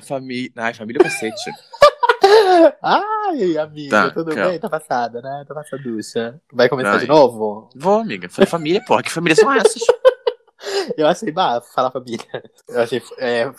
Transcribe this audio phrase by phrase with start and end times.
[0.00, 0.50] Família.
[0.56, 1.50] Ai, família cacete.
[2.82, 4.50] Ai, amiga, Tá, tudo calma.
[4.50, 4.58] bem?
[4.58, 5.44] Tá passada, né?
[5.46, 6.40] Tá passaducha.
[6.52, 6.98] Vai começar Ai.
[7.00, 7.68] de novo?
[7.74, 8.28] Vou, amiga.
[8.28, 9.02] Falei família, porra.
[9.02, 9.82] Que família são essas?
[10.96, 12.24] Eu achei bafo falar família.
[12.68, 13.50] Eu achei é,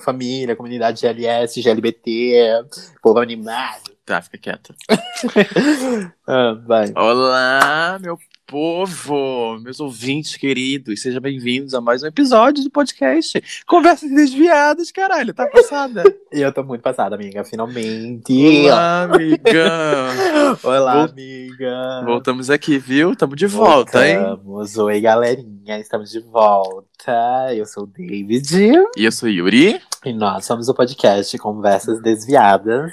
[0.00, 2.64] família, comunidade GLS, GLBT,
[3.02, 3.90] povo animado.
[4.12, 4.74] Tá, fica quieta.
[6.26, 6.92] Ah, vai.
[6.94, 11.00] Olá, meu povo, meus ouvintes queridos.
[11.02, 13.42] Sejam bem-vindos a mais um episódio do podcast.
[13.66, 15.32] Conversas desviadas, caralho.
[15.34, 16.02] Tá passada?
[16.30, 18.32] Eu tô muito passada, amiga, finalmente.
[18.68, 20.08] Olá, amiga.
[20.62, 22.02] Olá, Vol- amiga.
[22.04, 23.16] Voltamos aqui, viu?
[23.16, 24.18] Tamo de volta, hein?
[24.18, 24.76] Voltamos.
[24.78, 27.48] Oi, galerinha, estamos de volta.
[27.54, 29.80] Eu sou o David E eu sou Yuri.
[30.04, 32.90] E nós somos o podcast Conversas Desviadas.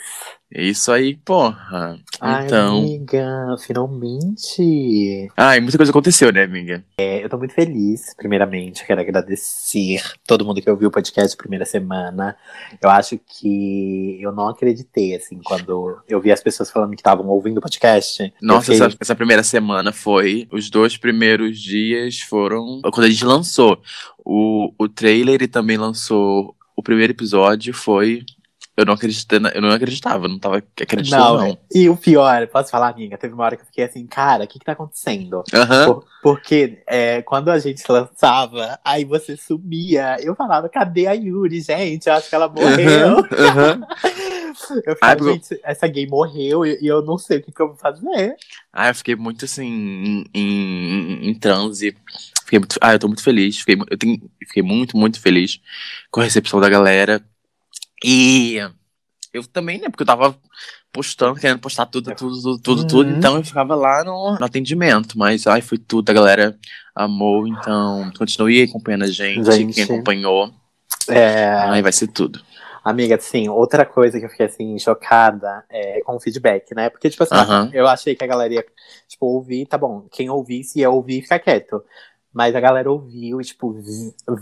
[0.52, 2.00] É isso aí, porra.
[2.20, 2.80] Ai, Então.
[2.80, 5.30] amiga, finalmente.
[5.38, 6.84] Ai, muita coisa aconteceu, né, amiga?
[7.00, 8.84] É, eu tô muito feliz, primeiramente.
[8.86, 12.36] Quero agradecer todo mundo que ouviu o podcast primeira semana.
[12.82, 17.28] Eu acho que eu não acreditei, assim, quando eu vi as pessoas falando que estavam
[17.28, 18.34] ouvindo o podcast.
[18.42, 20.48] Nossa, fiquei- essa, essa primeira semana foi.
[20.52, 22.82] Os dois primeiros dias foram.
[22.92, 23.80] Quando a gente lançou
[24.26, 28.24] o, o trailer e também lançou o primeiro episódio, foi.
[28.78, 31.58] Eu não acreditei, na- eu não acreditava, não tava acreditando, Não, não.
[31.76, 33.18] e o pior, posso falar, amiga?
[33.18, 35.44] Teve uma hora que eu fiquei assim, cara, o que que tá acontecendo?
[35.54, 35.86] Aham.
[35.86, 40.16] Por- porque é, quando a gente lançava, aí você sumia.
[40.22, 42.08] Eu falava, cadê a Yuri, gente?
[42.08, 43.18] Eu acho que ela morreu.
[43.20, 43.82] Aham, aham.
[44.86, 47.62] Eu Ai, porque- gente, essa gay morreu e, e eu não sei o que, que
[47.62, 48.36] eu vou fazer.
[48.74, 51.96] Ah, eu fiquei muito assim, em, em, em transe.
[52.50, 53.60] Fiquei muito, ah, eu tô muito feliz.
[53.60, 55.60] Fiquei, eu tenho, fiquei muito, muito feliz
[56.10, 57.24] com a recepção da galera.
[58.04, 58.58] E
[59.32, 59.88] eu também, né?
[59.88, 60.36] Porque eu tava
[60.92, 62.88] postando, querendo postar tudo, tudo, tudo, tudo, Uhum.
[62.88, 63.12] tudo.
[63.12, 65.16] Então eu ficava lá no, no atendimento.
[65.16, 66.10] Mas, ai, foi tudo.
[66.10, 66.58] A galera
[66.96, 67.48] amou.
[67.48, 69.46] Então, continue acompanhando a gente.
[69.52, 69.76] Gente.
[69.76, 70.52] Quem acompanhou.
[71.08, 72.42] É, Ai, vai ser tudo.
[72.84, 76.90] amiga, assim, outra coisa que eu fiquei assim, chocada é com o feedback, né?
[76.90, 77.70] Porque, tipo assim, Aham.
[77.72, 78.66] eu achei que a galera ia,
[79.08, 80.08] tipo, ouvir, tá bom.
[80.12, 81.84] Quem ouvisse ia ouvir e ficar quieto.
[82.40, 83.76] Mas a galera ouviu e, tipo,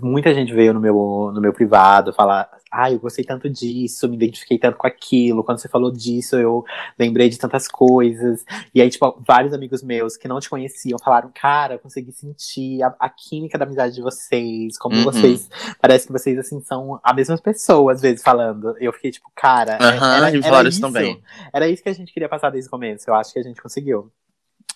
[0.04, 4.16] muita gente veio no meu, no meu privado falar: Ah, eu gostei tanto disso, me
[4.16, 5.44] identifiquei tanto com aquilo.
[5.44, 6.64] Quando você falou disso, eu
[7.00, 8.46] lembrei de tantas coisas.
[8.76, 12.84] E aí, tipo, vários amigos meus que não te conheciam falaram: Cara, eu consegui sentir
[12.84, 15.04] a, a química da amizade de vocês, como Uhum.
[15.04, 15.50] vocês.
[15.82, 18.76] Parece que vocês, assim, são a mesma pessoa, às vezes, falando.
[18.80, 19.76] Eu fiquei, tipo, cara.
[19.82, 20.82] Aham, era, era vários isso.
[20.82, 21.20] também.
[21.52, 23.10] Era isso que a gente queria passar desde o começo.
[23.10, 24.12] Eu acho que a gente conseguiu.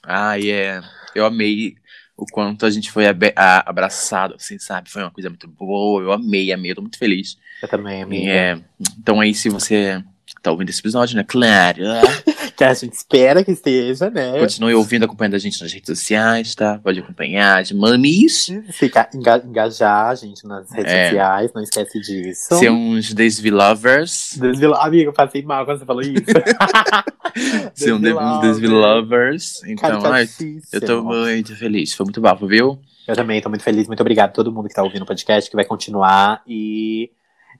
[0.03, 0.81] Ai, é.
[1.13, 1.75] Eu amei
[2.17, 3.05] o quanto a gente foi
[3.35, 4.89] abraçado, assim, sabe?
[4.89, 6.01] Foi uma coisa muito boa.
[6.01, 6.71] Eu amei, amei.
[6.71, 7.37] Eu tô muito feliz.
[7.61, 8.05] Eu também.
[8.13, 8.59] E, é,
[8.99, 10.03] então aí, se você
[10.41, 11.23] tá ouvindo esse episódio, né?
[11.27, 11.81] Claro.
[12.63, 14.39] A gente espera que esteja, né?
[14.39, 16.79] Continue ouvindo, acompanhando a gente nas redes sociais, tá?
[16.83, 18.47] Pode acompanhar, de mamis.
[18.71, 21.05] Ficar, enga- engajar a gente nas redes É.
[21.09, 22.55] sociais, não esquece disso.
[22.55, 24.37] Ser uns Desvi Lovers.
[24.39, 24.77] Desvila...
[24.85, 26.23] Amiga, eu passei mal quando você falou isso.
[27.73, 29.63] Ser um de- uns Desvi Lovers.
[29.65, 30.27] Então, ai,
[30.73, 31.93] eu tô muito feliz.
[31.93, 32.79] Foi muito bafo, viu?
[33.07, 33.87] Eu também tô muito feliz.
[33.87, 36.41] Muito obrigado a todo mundo que tá ouvindo o podcast, que vai continuar.
[36.47, 37.09] E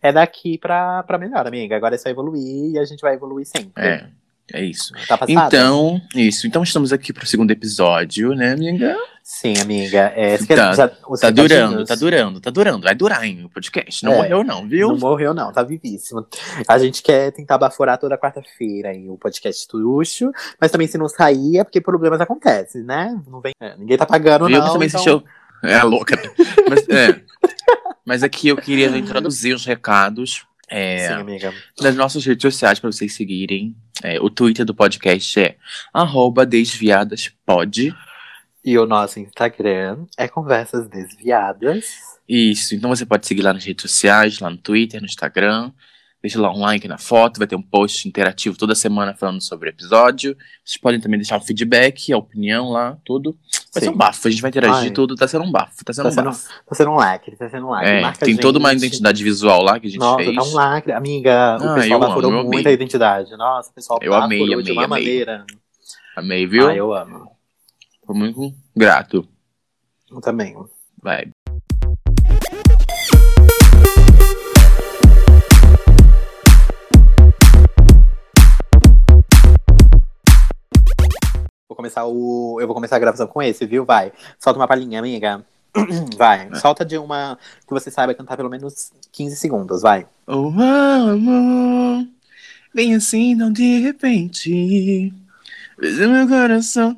[0.02, 1.76] é daqui pra, pra melhor, amiga.
[1.76, 3.72] Agora é só evoluir e a gente vai evoluir sempre.
[3.84, 4.06] É,
[4.54, 4.94] é isso.
[5.08, 5.48] Tá passada?
[5.48, 6.46] Então, isso.
[6.48, 8.96] Então estamos aqui pro segundo episódio, né, amiga?
[9.24, 10.12] Sim, amiga.
[10.16, 12.84] É, Tá- já- Tá durando, tá durando, tá durando.
[12.84, 14.04] Vai durar, hein, o podcast.
[14.04, 14.18] Não É.
[14.18, 14.90] morreu, não, viu?
[14.90, 16.26] Não morreu, não, tá vivíssimo.
[16.68, 21.60] A gente quer tentar baforar toda quarta-feira o podcast luxo, mas também se não sair
[21.60, 23.18] é porque problemas acontecem, né?
[23.28, 24.58] Não vem, é, ninguém tá pagando, Viu?
[24.60, 24.74] não.
[24.74, 25.24] Também então...
[25.64, 26.20] É louca.
[26.68, 27.22] Mas, é.
[28.04, 31.54] Mas aqui eu queria introduzir os recados é, Sim, amiga.
[31.78, 33.76] das nossas redes sociais para vocês seguirem.
[34.02, 35.58] É, o Twitter do podcast é
[36.46, 37.94] desviadaspod.
[38.64, 41.86] E o nosso Instagram é Conversas Desviadas.
[42.28, 45.72] Isso, então você pode seguir lá nas redes sociais, lá no Twitter, no Instagram.
[46.22, 49.68] Deixa lá um like na foto, vai ter um post interativo toda semana falando sobre
[49.68, 50.38] o episódio.
[50.64, 53.32] Vocês podem também deixar um feedback, a opinião lá, tudo.
[53.74, 53.88] Vai Sim.
[53.88, 54.92] ser um bafo, a gente vai interagir Ai.
[54.92, 56.48] tudo, tá sendo um bafo, tá sendo Tá um sendo, bafo.
[56.68, 57.90] tá sendo um lacre, tá sendo um lacre.
[57.90, 58.84] É, tem toda uma gente.
[58.86, 60.36] identidade visual lá que a gente Nossa, fez.
[60.36, 60.92] tá um lacre.
[60.92, 62.72] Amiga, o Ah, pessoal eu baforou amo, eu muito amei.
[62.72, 63.36] a identidade.
[63.36, 65.04] Nossa, o pessoal Eu baforou amei, de amei, uma amei.
[65.06, 65.46] maneira.
[66.16, 66.68] Amei, viu?
[66.70, 67.32] Ah, eu amo.
[68.06, 69.28] Tô muito grato.
[70.12, 70.56] Eu também.
[71.02, 71.32] Vai.
[81.82, 82.58] Começar o.
[82.62, 83.84] Eu vou começar a gravação com esse, viu?
[83.84, 84.12] Vai.
[84.40, 85.44] Solta uma palhinha, amiga.
[86.18, 86.54] Vai.
[86.56, 90.06] Solta de uma que você saiba cantar pelo menos 15 segundos, vai.
[90.28, 92.06] Oh, amor,
[92.74, 95.14] vem assim, não de repente.
[95.80, 96.98] Beijo meu coração.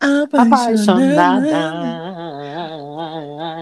[0.00, 1.40] Apaixonada.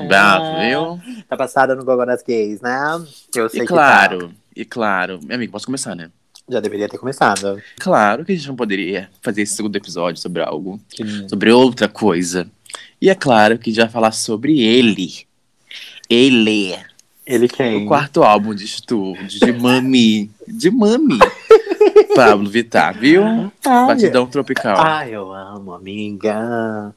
[0.08, 1.24] Bravo, viu?
[1.28, 3.04] Tá passada no Gogo das Gays, né?
[3.34, 4.34] Eu sei E que claro, tá.
[4.56, 5.20] e claro.
[5.22, 6.10] Meu amigo, posso começar, né?
[6.48, 7.62] Já deveria ter começado.
[7.78, 10.80] Claro que a gente não poderia fazer esse segundo episódio sobre algo,
[11.28, 12.48] sobre outra coisa.
[13.00, 15.26] E é claro que a gente vai falar sobre ele.
[16.08, 16.76] Ele.
[17.24, 17.84] Ele quem?
[17.84, 20.30] O quarto álbum de estúdio de Mami.
[20.46, 21.18] De Mami.
[22.14, 23.22] Pablo Vittar, viu?
[23.24, 24.76] Ai, Batidão tropical.
[24.78, 26.94] Ai, eu amo, amiga.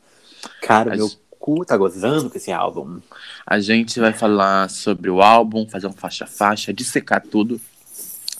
[0.62, 3.00] Cara, Mas- meu cu tá gozando com esse álbum.
[3.46, 7.62] A gente vai falar sobre o álbum, fazer um faixa-faixa, dissecar tudo.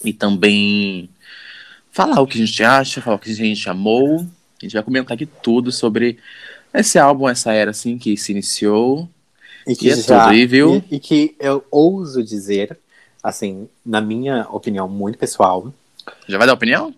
[0.04, 1.08] E também
[1.90, 4.20] falar o que a gente acha, falar o que a gente amou.
[4.20, 6.18] A gente vai comentar aqui tudo sobre
[6.72, 9.08] esse álbum, essa era assim que se iniciou.
[9.66, 10.82] E E é tudo aí, viu?
[10.90, 12.78] E, e que eu ouso dizer,
[13.22, 15.72] assim, na minha opinião muito pessoal,
[16.28, 16.94] Já vai dar opinião?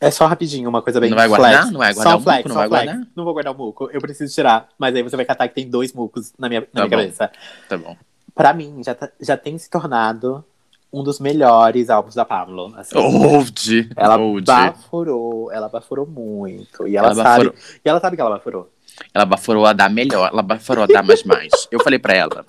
[0.00, 1.42] é só rapidinho, uma coisa bem Não vai flex.
[1.42, 1.72] guardar?
[1.72, 2.48] Não vai guardar só o flex, muco?
[2.48, 2.84] Não vai flex.
[2.86, 3.06] guardar?
[3.16, 4.68] Não vou guardar o muco, eu preciso tirar.
[4.78, 6.96] Mas aí você vai catar que tem dois mucos na minha, na Tá minha bom.
[7.02, 7.30] cabeça.
[7.68, 7.96] Tá bom.
[8.34, 10.42] Pra mim, já, tá- já tem se tornado
[10.92, 12.72] um dos melhores álbuns da Pablo.
[12.76, 12.96] assim.
[12.98, 13.90] Old.
[13.96, 14.46] Ela Old.
[14.46, 16.86] baforou, ela baforou muito.
[16.86, 17.44] E ela, Ela sabe.
[17.46, 17.54] baforou.
[17.84, 18.70] E ela sabe que ela baforou.
[19.14, 21.50] Ela baforou a dar melhor, ela baforou a dar mais mais.
[21.70, 22.44] Eu falei pra ela.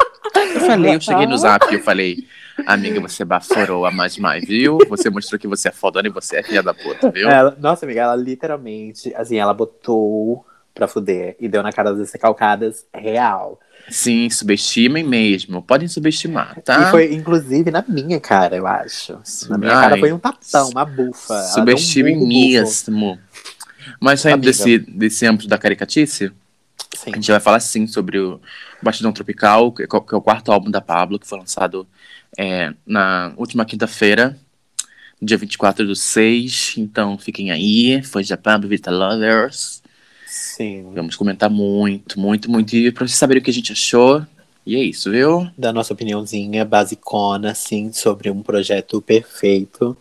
[0.55, 2.17] Eu falei, eu cheguei no zap e eu falei,
[2.65, 4.79] amiga, você baforou a mais mais, viu?
[4.89, 7.29] Você mostrou que você é fodona e você é filha da puta, viu?
[7.29, 10.43] Ela- nossa, amiga, ela literalmente, assim, ela botou
[10.73, 13.59] pra fuder e deu na cara das recalcadas real.
[13.89, 15.61] Sim, subestimem mesmo.
[15.61, 16.87] Podem subestimar, tá?
[16.87, 19.19] E foi, inclusive, na minha cara, eu acho.
[19.49, 19.81] Na minha Ai.
[19.81, 21.33] cara foi um tapão, uma bufa.
[21.33, 22.27] Um Subestimem bufo.
[22.27, 23.19] mesmo.
[23.99, 24.51] Mas saindo Amiga.
[24.51, 26.31] desse, desse âmbito da caricatice,
[26.95, 27.11] Sim.
[27.11, 28.39] a gente vai falar sim sobre o
[28.81, 31.87] Batidão Tropical, que é que é o quarto álbum da Pablo, que foi lançado
[32.37, 34.37] é, na última quinta-feira,
[35.21, 36.75] dia 24 do 6.
[36.77, 39.81] Então fiquem aí, da Pablo Vita Lovers.
[40.39, 40.91] Sim.
[40.95, 42.75] Vamos comentar muito, muito, muito.
[42.75, 44.25] E pra vocês saberem o que a gente achou.
[44.65, 45.49] E é isso, viu?
[45.57, 49.97] Da nossa opiniãozinha basicona, assim, sobre um projeto perfeito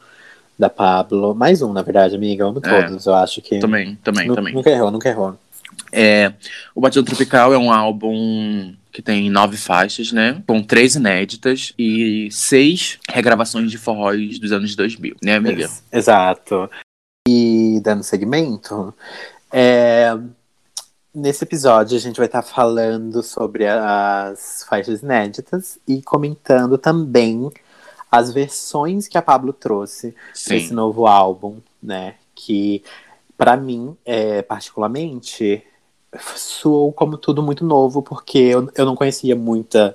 [0.58, 1.34] da Pablo.
[1.34, 2.44] Mais um, na verdade, amiga.
[2.44, 2.82] Eu amo É.
[2.82, 3.58] todos, eu acho que.
[3.58, 4.54] Também, também, Nu- também.
[4.54, 5.38] Nunca errou, nunca errou.
[5.92, 6.32] É,
[6.74, 10.42] o Batidão Tropical é um álbum que tem nove faixas, né?
[10.46, 15.62] Com três inéditas e seis regravações de forróis dos anos 2000, né, amiga?
[15.62, 16.68] Ex- Exato.
[17.28, 18.92] E dando segmento,
[19.52, 20.16] é,
[21.14, 27.50] nesse episódio a gente vai estar falando sobre as faixas inéditas e comentando também
[28.10, 30.14] as versões que a Pablo trouxe
[30.46, 30.74] para esse Sim.
[30.74, 32.14] novo álbum, né?
[32.34, 32.82] Que
[33.36, 35.62] pra mim, é, particularmente,
[36.36, 39.94] soou como tudo muito novo, porque eu, eu não conhecia muita,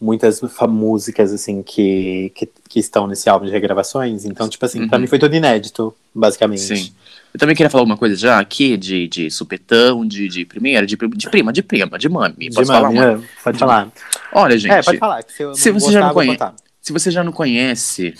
[0.00, 4.24] muitas músicas assim que, que, que estão nesse álbum de regravações.
[4.24, 5.02] Então, tipo assim, pra Uhum.
[5.02, 6.60] mim foi tudo inédito, basicamente.
[6.60, 6.92] Sim.
[7.32, 10.96] Eu também queria falar alguma coisa já aqui de, de supetão, de, de primeira, de,
[10.96, 12.48] de prima, de prima, de mami.
[12.48, 13.12] De Posso falar mami, uma?
[13.12, 13.92] é, Pode falar.
[14.32, 15.22] Olha, gente, é, pode falar.
[15.22, 16.54] Que se eu se não você já não gostar, eu vou conhece- contar.
[16.80, 18.14] se você já não conhece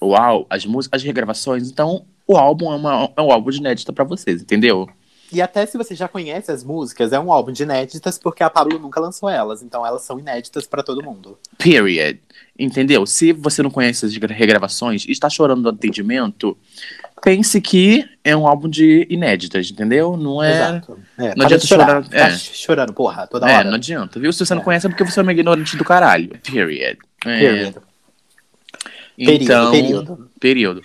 [0.00, 3.58] o álbum, as músicas, as regravações, então o álbum é, uma, é um álbum de
[3.58, 4.88] inédita pra vocês, entendeu?
[5.32, 8.50] E até se você já conhece as músicas, é um álbum de inéditas, porque a
[8.50, 9.62] Pablo nunca lançou elas.
[9.62, 11.38] Então elas são inéditas pra todo mundo.
[11.56, 12.18] Period.
[12.58, 13.06] Entendeu?
[13.06, 16.54] Se você não conhece as regravações e está chorando do atendimento,
[17.22, 20.16] pense que é um álbum de inéditas, entendeu?
[20.16, 20.52] Não é.
[20.52, 20.98] Exato.
[21.18, 21.86] É, para adianta chorar.
[21.86, 22.36] chorar, Tá é.
[22.36, 23.64] chorando, porra, toda É, hora.
[23.68, 24.32] não adianta, viu?
[24.32, 24.64] Se você não É.
[24.64, 26.30] conhece é porque você é uma ignorante do caralho.
[26.50, 26.98] Period.
[27.24, 27.72] É,
[29.24, 29.42] Period.
[29.44, 30.82] Então, período, período.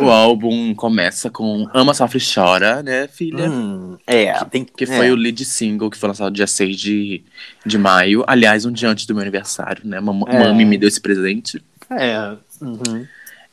[0.00, 3.50] O álbum começa com Ama, Sofre e Chora, né, filha?
[3.50, 4.86] Hum, é, tem Que é.
[4.86, 7.22] foi o lead single que foi lançado dia 6 de,
[7.66, 8.24] de maio.
[8.28, 9.98] Aliás, um dia antes do meu aniversário, né?
[10.00, 10.38] Mam É.
[10.38, 11.60] Mami me deu esse presente.
[11.90, 12.32] É.
[12.62, 13.04] uhum.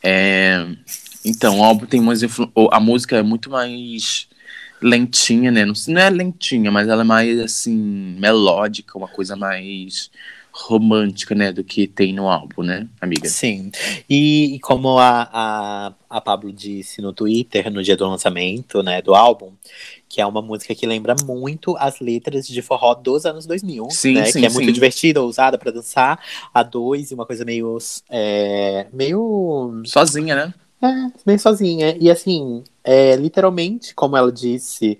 [0.04, 0.66] É,
[1.26, 2.52] então, o álbum tem umas influ...
[2.72, 4.28] A música é muito mais
[4.82, 5.66] lentinha, né?
[5.66, 7.76] Não, não é lentinha, mas ela é mais, assim,
[8.20, 10.12] melódica, uma coisa mais
[10.52, 11.52] romântica, né?
[11.52, 13.28] Do que tem no álbum, né, amiga?
[13.28, 13.72] Sim.
[14.10, 19.02] E, e como a, a, a Pablo disse no Twitter, no dia do lançamento né,
[19.02, 19.52] do álbum,
[20.08, 24.14] que é uma música que lembra muito as letras de forró dos anos 2000, Sim,
[24.14, 24.26] né?
[24.26, 24.74] sim, que é muito sim.
[24.74, 26.20] divertida, ousada pra dançar.
[26.54, 27.78] A dois e uma coisa meio.
[28.10, 29.82] É, meio.
[29.86, 30.54] Sozinha, né?
[30.82, 30.88] É,
[31.26, 31.96] bem sozinha.
[32.00, 35.00] E assim, é, literalmente, como ela disse,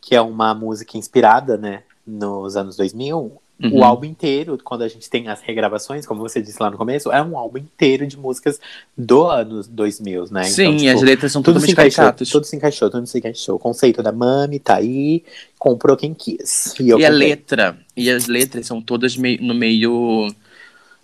[0.00, 3.80] que é uma música inspirada, né, nos anos 2000, Uhum.
[3.80, 7.12] o álbum inteiro, quando a gente tem as regravações, como você disse lá no começo,
[7.12, 8.58] é um álbum inteiro de músicas
[8.96, 10.44] do anos 2000, né?
[10.44, 13.56] Sim, então, tipo, as letras são tudo se encaixou, tudo se encaixou, tudo se encaixou.
[13.56, 15.22] O conceito da Mami tá aí,
[15.58, 16.74] comprou quem quis.
[16.80, 20.28] E, E a letra, e as letras são todas mei- no meio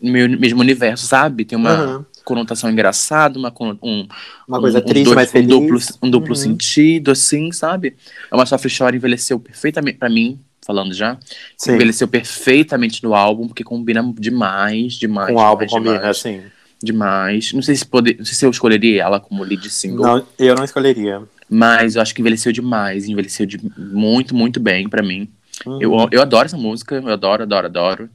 [0.01, 1.45] no meio- mesmo universo, sabe?
[1.45, 2.07] Tem uma Aham.
[2.31, 4.07] Conotação engraçada, uma um,
[4.49, 5.49] Uma coisa um, triste, dois- mas um feliz.
[5.49, 6.35] duplo, um duplo Uhum.
[6.35, 7.95] sentido, assim, sabe?
[8.31, 11.17] É uma Sofre Chora envelheceu perfeitamente pra mim, falando já.
[11.57, 11.75] Sim.
[11.77, 15.33] Envelheceu perfeitamente no álbum, porque combina demais, demais.
[15.33, 16.43] Um álbum combina, demais, assim.
[16.83, 17.53] demais.
[17.53, 20.57] Não sei se poder, não sei se eu escolheria ela como lead single, Não, eu
[20.57, 21.23] não escolheria.
[21.49, 25.29] mas eu acho que envelheceu demais, envelheceu de muito, muito bem pra mim.
[25.65, 25.79] Uhum.
[25.81, 28.11] Eu, eu adoro essa música, eu adoro, adoro, adoro.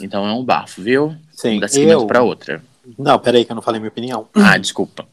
[0.00, 1.16] Então é um bafo, viu?
[1.32, 2.62] Sim, Não dá seguimento eu- pra outra.
[2.96, 4.28] Não, peraí que eu não falei minha opinião.
[4.34, 5.06] Ah, desculpa.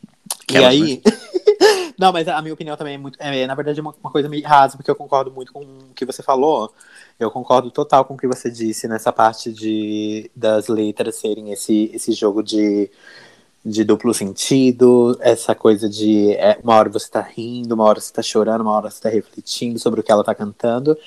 [0.49, 1.01] E Aquela, aí.
[1.97, 3.17] não, mas a minha opinião também é muito.
[3.19, 5.93] É, na verdade, é uma, uma coisa meio rasa, porque eu concordo muito com o
[5.95, 6.71] que você falou.
[7.19, 11.89] Eu concordo total com o que você disse nessa parte de, das letras serem esse,
[11.93, 12.91] esse jogo de,
[13.65, 18.11] de duplo sentido, essa coisa de é, uma hora você tá rindo, uma hora você
[18.11, 20.97] tá chorando, uma hora você tá refletindo sobre o que ela tá cantando.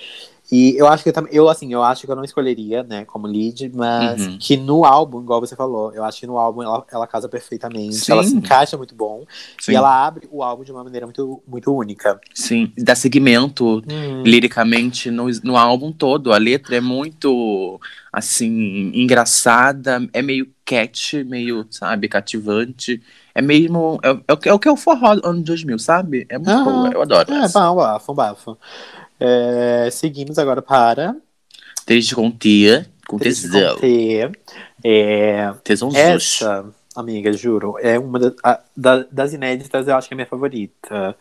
[0.50, 3.26] E eu acho que eu eu assim, eu acho que eu não escolheria, né, como
[3.26, 4.38] lead, mas Uhum.
[4.38, 7.94] que no álbum, igual você falou, eu acho que no álbum ela, ela casa perfeitamente,
[7.96, 8.12] Sim.
[8.12, 9.24] ela se encaixa muito bom.
[9.60, 12.18] Sim, E ela abre o álbum de uma maneira muito, muito única.
[12.32, 12.72] sim.
[12.78, 13.82] Dá segmento
[14.24, 16.32] liricamente no, no álbum todo.
[16.32, 17.80] A letra é muito,
[18.12, 23.02] assim, engraçada, é meio catchy, meio, sabe, cativante.
[23.34, 23.98] É mesmo.
[24.02, 26.26] É, é o que- é o que é o forró do ano 2000, sabe?
[26.28, 27.32] É muito boa, eu adoro.
[27.32, 27.60] É, essa.
[27.60, 28.58] bom, bafo, bafo.
[29.20, 31.16] É, seguimos agora para
[31.84, 33.74] Triste com tia, com tesão.
[33.74, 34.30] com T.
[34.84, 40.14] É, Tesão essa, amiga, juro, é uma da- a- da- das inéditas, eu acho que
[40.14, 41.16] é minha favorita.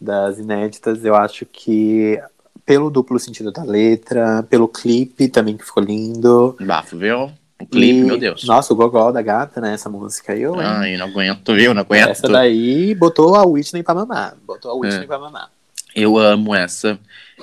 [0.00, 2.18] Das inéditas, eu acho que
[2.66, 6.56] pelo duplo sentido da letra, pelo clipe também que ficou lindo.
[6.60, 7.30] Bafo, viu?
[7.60, 8.44] O clipe, E- meu Deus.
[8.44, 9.74] Nossa, o gogó da gata, né?
[9.74, 10.58] Essa música aí, eu.
[10.58, 11.72] Ai, não aguento, viu?
[11.74, 12.08] Não aguento.
[12.08, 14.36] Essa daí botou a Whitney pra mamar.
[14.44, 15.06] Botou a Whitney É.
[15.06, 15.48] pra mamar.
[15.94, 16.98] Eu amo essa.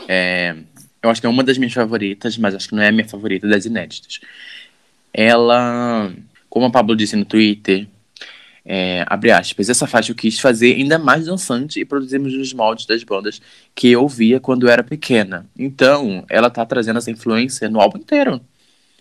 [0.08, 0.56] É,
[1.01, 3.08] eu acho que é uma das minhas favoritas, mas acho que não é a minha
[3.08, 4.20] favorita das inéditas.
[5.13, 6.12] Ela,
[6.50, 7.88] como a Pablo disse no Twitter,
[8.65, 12.86] é, abre aspas, essa faixa eu quis fazer ainda mais dançante e produzimos nos moldes
[12.86, 13.41] das bandas
[13.74, 15.46] que eu via quando eu era pequena.
[15.58, 18.41] Então, ela tá trazendo essa influência no álbum inteiro.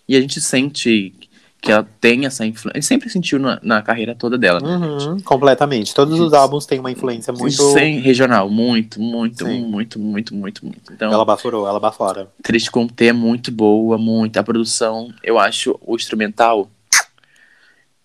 [0.07, 1.13] E a gente sente
[1.61, 2.81] que ela tem essa influência.
[2.81, 4.59] Sempre sentiu na, na carreira toda dela.
[4.61, 4.75] né?
[4.77, 5.93] Uhum, completamente.
[5.93, 7.61] Todos os álbuns têm uma influência muito.
[7.73, 9.61] Sem regional, muito, muito, Sim.
[9.65, 10.93] muito, muito, muito, muito.
[10.93, 12.29] Então, Ela bafurou, ela bafora.
[12.41, 14.37] Triste com T é muito boa, muito.
[14.37, 16.69] A produção, eu acho o instrumental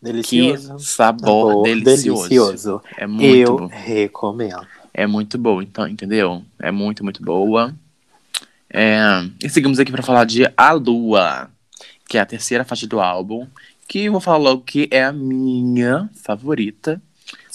[0.03, 0.79] que Delicioso.
[0.81, 2.29] sabor, Sabor delicioso.
[2.29, 2.83] delicioso.
[2.99, 3.67] É muito Eu bom.
[3.69, 4.67] recomendo.
[4.93, 6.43] É muito bom, então, entendeu?
[6.61, 7.75] É muito, muito boa.
[8.69, 8.99] É,
[9.43, 11.49] E seguimos aqui para falar de A Lua,
[12.09, 13.47] que é a terceira faixa do álbum,
[13.89, 17.01] que eu vou falar logo que é a minha favorita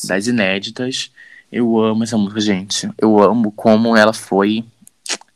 [0.03, 1.11] das inéditas.
[1.51, 2.89] Eu amo essa música, gente.
[2.97, 4.63] Eu amo como ela foi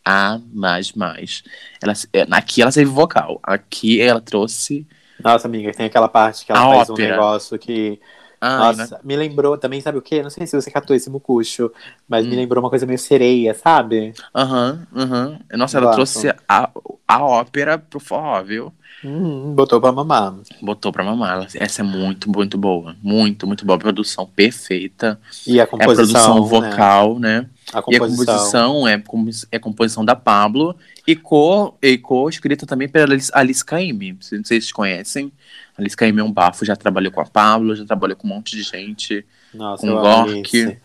[0.05, 1.43] a mais mais.
[1.81, 4.87] Ela, é, aqui ela teve vocal, aqui ela trouxe.
[5.19, 6.97] Nossa, amiga, tem aquela parte que ela faz um ópera.
[6.97, 7.99] negócio que.
[8.41, 10.21] Ai, nossa, me lembrou também, sabe o quê?
[10.21, 11.71] Não sei se você catou esse mucucho,
[12.07, 12.29] mas Hum.
[12.29, 14.13] me lembrou uma coisa meio sereia, sabe?
[14.35, 15.39] Aham, aham.
[15.53, 15.95] Nossa, ela Bafo.
[15.95, 16.69] trouxe a,
[17.07, 18.73] a ópera pro forró, viu?
[19.05, 20.33] Hum, botou pra mamar.
[20.61, 21.47] Botou pra mamar.
[21.55, 22.95] Essa é muito, muito boa.
[23.03, 23.77] Muito, muito boa.
[23.77, 25.19] Produção perfeita.
[25.45, 26.35] E a É composição.
[26.35, 26.69] produção né?
[26.69, 27.49] vocal, né?
[27.73, 28.25] A E a composição.
[28.25, 29.03] composição é,
[29.51, 34.13] é composição da Pablo e co- e co-escrita também pela Alice, Caymmi.
[34.13, 35.31] Não sei se vocês conhecem.
[35.77, 38.55] Alice Caymmi é um bafo, já trabalhou com a Pablo, já trabalhou com um monte
[38.55, 39.25] de gente.
[39.53, 40.77] Nossa, com amo Gork?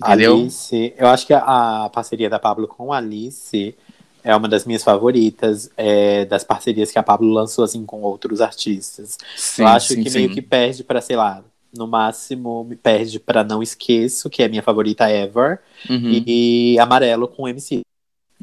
[0.00, 3.74] Alice, eu acho que a, a parceria da Pablo com a Alice
[4.22, 8.40] é uma das minhas favoritas, é, das parcerias que a Pablo lançou assim com outros
[8.40, 9.16] artistas.
[9.36, 10.18] Sim, eu acho sim, que sim.
[10.18, 11.44] meio que perde pra, sei lá,
[11.76, 16.24] no máximo me perde pra Não Esqueço, que é a minha favorita ever, Uhum.
[16.26, 17.82] e Amarelo com MC.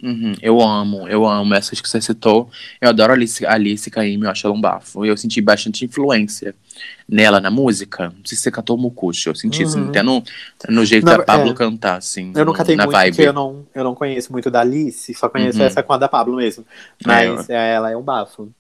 [0.06, 2.48] Uhum, Eu amo, eu amo essas que você citou.
[2.80, 5.04] Eu adoro a Alice, a Alice Caymmi, eu acho ela um bafo.
[5.04, 6.54] Eu senti bastante influência
[7.10, 8.10] nela na música.
[8.10, 9.90] Não sei se você cantou Mucucho, eu senti assim, Uhum.
[9.90, 10.24] até no,
[10.70, 11.54] no jeito Não, da Pablo é.
[11.56, 12.32] cantar, assim.
[12.36, 13.16] Eu não catei na muito vibe.
[13.16, 15.66] porque eu não, eu não conheço muito da Alice, só conheço Uhum.
[15.66, 16.64] essa com a da Pablo mesmo.
[17.04, 18.52] Mas é, ela é um bafo.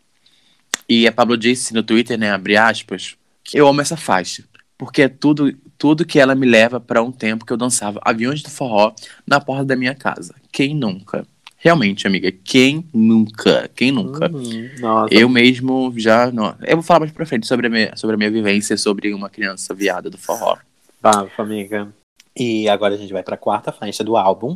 [0.89, 3.15] E a Pablo disse no Twitter, né, abre aspas,
[3.53, 4.43] eu amo essa faixa.
[4.77, 8.41] Porque é tudo, tudo que ela me leva para um tempo que eu dançava aviões
[8.41, 8.93] do forró
[9.27, 10.35] na porta da minha casa.
[10.51, 11.25] Quem nunca?
[11.65, 13.67] Realmente, amiga, quem nunca?
[13.75, 14.29] Quem nunca?
[14.31, 16.31] Uhum, nossa, Eu mesmo já.
[16.31, 19.11] Não, eu vou falar mais pra frente sobre a, minha, sobre a minha vivência sobre
[19.11, 20.57] uma criança viada do forró.
[21.01, 21.91] Bafo, amiga.
[22.37, 24.55] E agora a gente vai pra quarta faixa do álbum.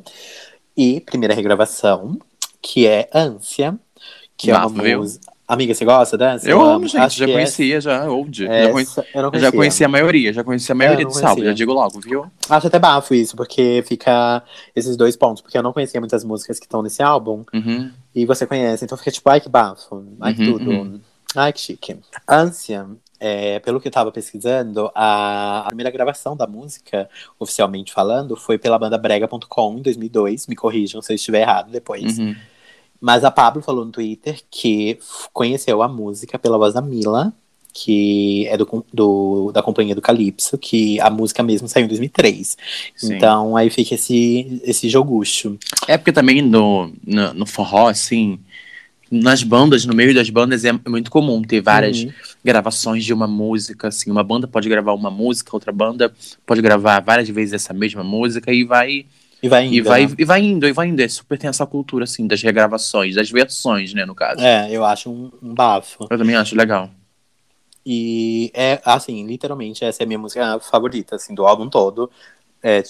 [0.77, 2.19] E primeira regravação,
[2.61, 3.75] que é Ânsia,
[4.37, 4.99] que é Bafo, uma viu?
[4.99, 5.33] música.
[5.49, 6.47] Amiga, você gosta dessa?
[6.47, 7.01] Eu amo, gente.
[7.01, 8.07] Acho já que conhecia, já.
[8.07, 8.45] Old.
[8.45, 9.39] Essa, Já, eu eu conhecia.
[9.39, 10.31] já conhecia a maioria.
[10.31, 11.43] Já conhecia a maioria É, eu não desse álbum.
[11.43, 12.25] Já digo logo, viu?
[12.47, 14.43] Acho até bafo isso, porque fica
[14.75, 15.41] esses dois pontos.
[15.41, 17.43] Porque eu não conhecia muitas músicas que estão nesse álbum.
[17.51, 17.91] Uhum.
[18.13, 20.99] E você conhece, então fica tipo, ai que bafo, ai que Uhum, tudo, uhum.
[21.35, 21.97] ai que chique.
[22.27, 22.85] Ânsia,
[23.19, 28.59] é, pelo que eu tava pesquisando, a, a primeira gravação da música, oficialmente falando, foi
[28.59, 32.19] pela banda Brega.com em 2002, me corrijam se eu estiver errado depois.
[32.19, 32.35] Uhum.
[33.01, 34.99] Mas a Pablo falou no Twitter que
[35.33, 37.33] conheceu a música pela voz da Mila,
[37.73, 42.57] que é do, do- da companhia do Calypso, que a música mesmo saiu em 2003.
[42.95, 43.15] Sim.
[43.15, 45.57] Então aí fica esse, esse jogucho.
[45.87, 48.39] É porque também no, no, no forró, assim,
[49.09, 52.11] nas bandas, no meio das bandas, é muito comum ter várias Uhum.
[52.43, 56.13] gravações de uma música, assim, uma banda pode gravar uma música, outra banda
[56.45, 59.05] pode gravar várias vezes essa mesma música e vai
[59.41, 59.75] E vai indo.
[59.75, 60.15] e vai né?
[60.17, 61.01] e vai indo, e vai indo.
[61.01, 64.41] É super tem essa cultura assim das regravações, das versões, né, no caso.
[64.41, 66.07] É, eu acho um, um bafo.
[66.09, 66.89] Eu também acho legal.
[67.85, 72.11] E é, assim, literalmente, essa é a minha música favorita, assim, do álbum todo.
[72.61, 72.83] É,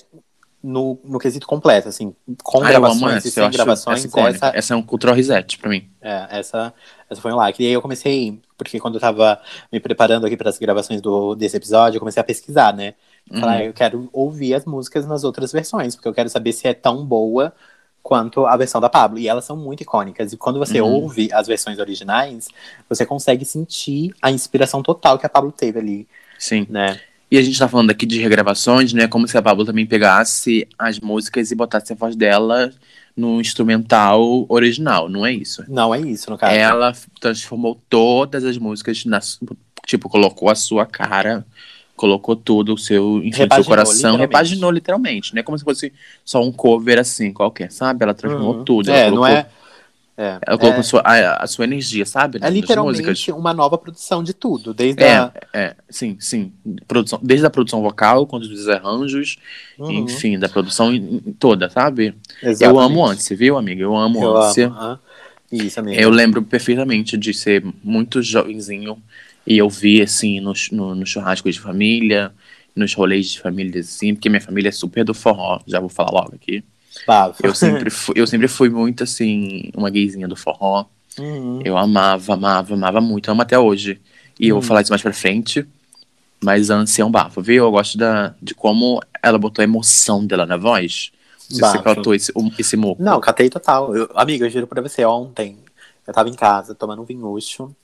[0.61, 2.13] no, no quesito completo, assim,
[2.43, 4.35] com Ah, gravações e essa, eu sem gravações, essa icônica.
[4.47, 5.89] essa, Essa é um cultural reset pra mim.
[6.01, 6.73] é, essa,
[7.09, 7.63] essa foi um like.
[7.63, 9.39] E aí eu comecei, porque quando eu tava
[9.71, 12.95] me preparando aqui para as gravações do, desse episódio, eu comecei a pesquisar, né?
[13.31, 13.65] Falar, Uhum.
[13.67, 17.05] eu quero ouvir as músicas nas outras versões, porque eu quero saber se é tão
[17.05, 17.53] boa
[18.01, 19.19] quanto a versão da Pablo.
[19.19, 20.33] E elas são muito icônicas.
[20.33, 20.87] E quando você Uhum.
[21.03, 22.47] ouve as versões originais,
[22.87, 26.07] você consegue sentir a inspiração total que a Pablo teve ali,
[26.39, 26.65] Sim.
[26.69, 26.99] né?
[27.31, 29.07] E a gente tá falando aqui de regravações, né?
[29.07, 32.71] Como se a Pablo também pegasse as músicas e botasse a voz dela
[33.15, 35.63] no instrumental original, não é isso?
[35.67, 36.55] Não é isso, no caso.
[36.55, 39.19] Ela transformou todas as músicas na
[39.85, 41.45] tipo, colocou a sua cara,
[41.99, 44.21] colocou tudo o seu, enfim, o seu Repaginou, coração, literalmente.
[44.21, 45.43] repaginou literalmente, né?
[45.43, 45.91] Como se fosse
[46.23, 48.03] só um cover assim, qualquer, sabe?
[48.03, 48.63] Ela transformou Uhum.
[48.63, 48.89] tudo.
[48.89, 49.49] Ela É, colocou, não é.
[50.17, 52.39] É, Ela colocou é, a, sua, a, a sua energia, sabe?
[52.41, 55.33] é literalmente uma nova produção de tudo, desde É, a.
[55.53, 56.51] é, sim, sim.
[56.87, 59.37] Produção, desde a produção vocal, quanto dos arranjos,
[59.77, 60.91] Uhum, enfim, da produção
[61.39, 62.15] toda, sabe?
[62.59, 62.79] Eu exatamente.
[62.79, 63.81] amo Anse, viu, amiga?
[63.81, 64.99] Eu amo Eu aham.
[65.51, 66.01] Isso, amiga.
[66.01, 69.01] Eu lembro perfeitamente de ser muito jovenzinho
[69.49, 72.31] e eu vi, assim, nos no, no churrascos de família,
[72.75, 76.11] nos rolês de família, assim, porque minha família é super do forró, já vou falar
[76.11, 76.63] logo aqui.
[77.07, 77.45] Bafo.
[77.45, 80.85] Eu sempre fui, eu sempre fui muito, assim, uma gayzinha do forró.
[81.17, 81.61] Uhum.
[81.65, 83.99] Eu amava, amava, amava muito, amo até hoje.
[84.39, 84.67] E eu vou Hum.
[84.67, 85.65] falar isso mais pra frente.
[86.41, 87.65] Mas a é um bafo, viu?
[87.65, 91.11] Eu gosto da, de como ela botou a emoção dela na voz.
[91.37, 91.83] Se você Bafo.
[91.83, 93.01] captou esse, esse moco.
[93.01, 93.93] Não, catei total.
[93.95, 95.57] Eu, amiga, eu juro pra você, ontem
[96.07, 97.75] eu tava em casa tomando um vinhucho,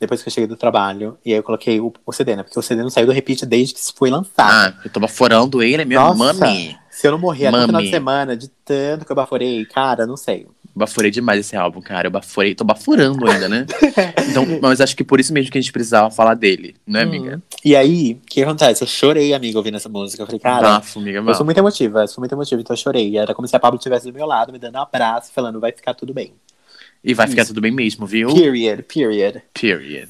[0.00, 2.42] depois que eu cheguei do trabalho, e aí eu coloquei o, o CD, né?
[2.42, 4.50] Porque o CD não saiu do repeat desde que isso foi lançado.
[4.50, 6.16] Ah, eu tô baforando ele, Nossa.
[6.16, 6.76] mami.
[6.90, 10.06] Se eu não morrer até o final de semana, de tanto que eu baforei, cara,
[10.06, 10.46] não sei.
[10.74, 12.06] Baforei demais esse álbum, cara.
[12.06, 13.66] Eu baforei, tô bafurando ainda, né?
[14.30, 17.02] Então, mas acho que por isso mesmo que a gente precisava falar dele, não é,
[17.02, 17.36] amiga?
[17.36, 17.42] Uhum.
[17.64, 18.82] E aí, o que acontece?
[18.82, 20.22] Eu chorei, amiga, ouvindo essa música.
[20.22, 22.78] Eu falei, cara, bafo, amiga, eu sou muito emotiva, eu sou muito emotiva, então eu
[22.78, 23.16] chorei.
[23.16, 25.72] Era como se a Pablo estivesse do meu lado, me dando um abraço, falando, vai
[25.72, 26.32] ficar tudo bem.
[27.02, 27.52] E vai ficar Isso.
[27.52, 28.34] tudo bem mesmo, viu?
[28.34, 29.42] Period, period.
[29.54, 30.08] Period.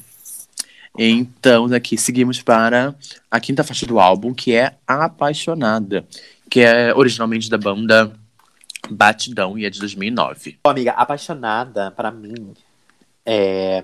[0.97, 2.93] Então, aqui seguimos para
[3.29, 6.05] a quinta faixa do álbum, que é Apaixonada,
[6.49, 8.11] que é originalmente da banda
[8.89, 10.57] Batidão e é de 2009.
[10.65, 12.53] Ô, amiga, apaixonada, pra mim,
[13.25, 13.83] é...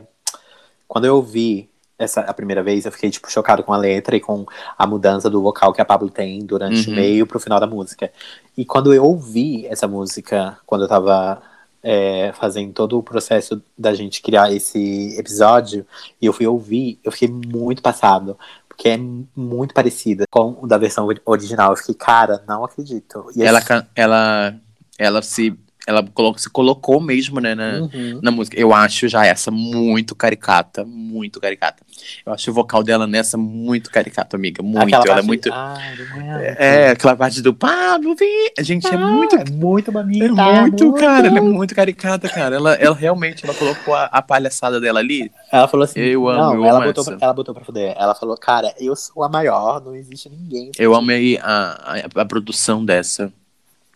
[0.87, 4.19] quando eu ouvi essa a primeira vez, eu fiquei, tipo, chocado com a letra e
[4.19, 4.45] com
[4.77, 6.93] a mudança do vocal que a Pablo tem durante Uhum.
[6.93, 8.11] o meio pro final da música.
[8.57, 11.41] E quando eu ouvi essa música, quando eu tava
[11.87, 15.85] é, fazendo todo o processo da gente criar esse episódio,
[16.19, 18.35] e eu fui ouvir, eu fiquei muito passado.
[18.67, 21.71] Porque é muito parecida com o da versão original.
[21.71, 23.25] Eu fiquei, cara, não acredito.
[23.33, 23.61] E Ela,
[23.95, 24.55] ela,
[24.97, 28.19] ela se, ela colo- se colocou mesmo, né, na, Uhum.
[28.21, 28.59] na música.
[28.59, 31.83] Eu acho já essa muito caricata, muito caricata.
[32.25, 34.61] Eu acho o vocal dela nessa muito caricato, amiga.
[34.63, 34.79] Muito.
[34.81, 35.49] Aquela ela é parte- muito.
[35.53, 38.51] Ai, não É, aquela parte do Pablo, vem.
[38.59, 39.35] Gente, é muito.
[39.35, 40.33] é muito É mamita.
[40.61, 42.55] muito, cara, ela é muito caricata, cara.
[42.55, 45.31] Ela, ela realmente ela colocou a, a palhaçada dela ali.
[45.51, 47.95] Ela falou assim, Eu amo, não, eu ela amo botou, pra, ela botou pra fuder.
[47.97, 50.71] Ela falou, cara, eu sou a maior, não existe ninguém.
[50.77, 53.31] Eu amei a, a, a produção dessa.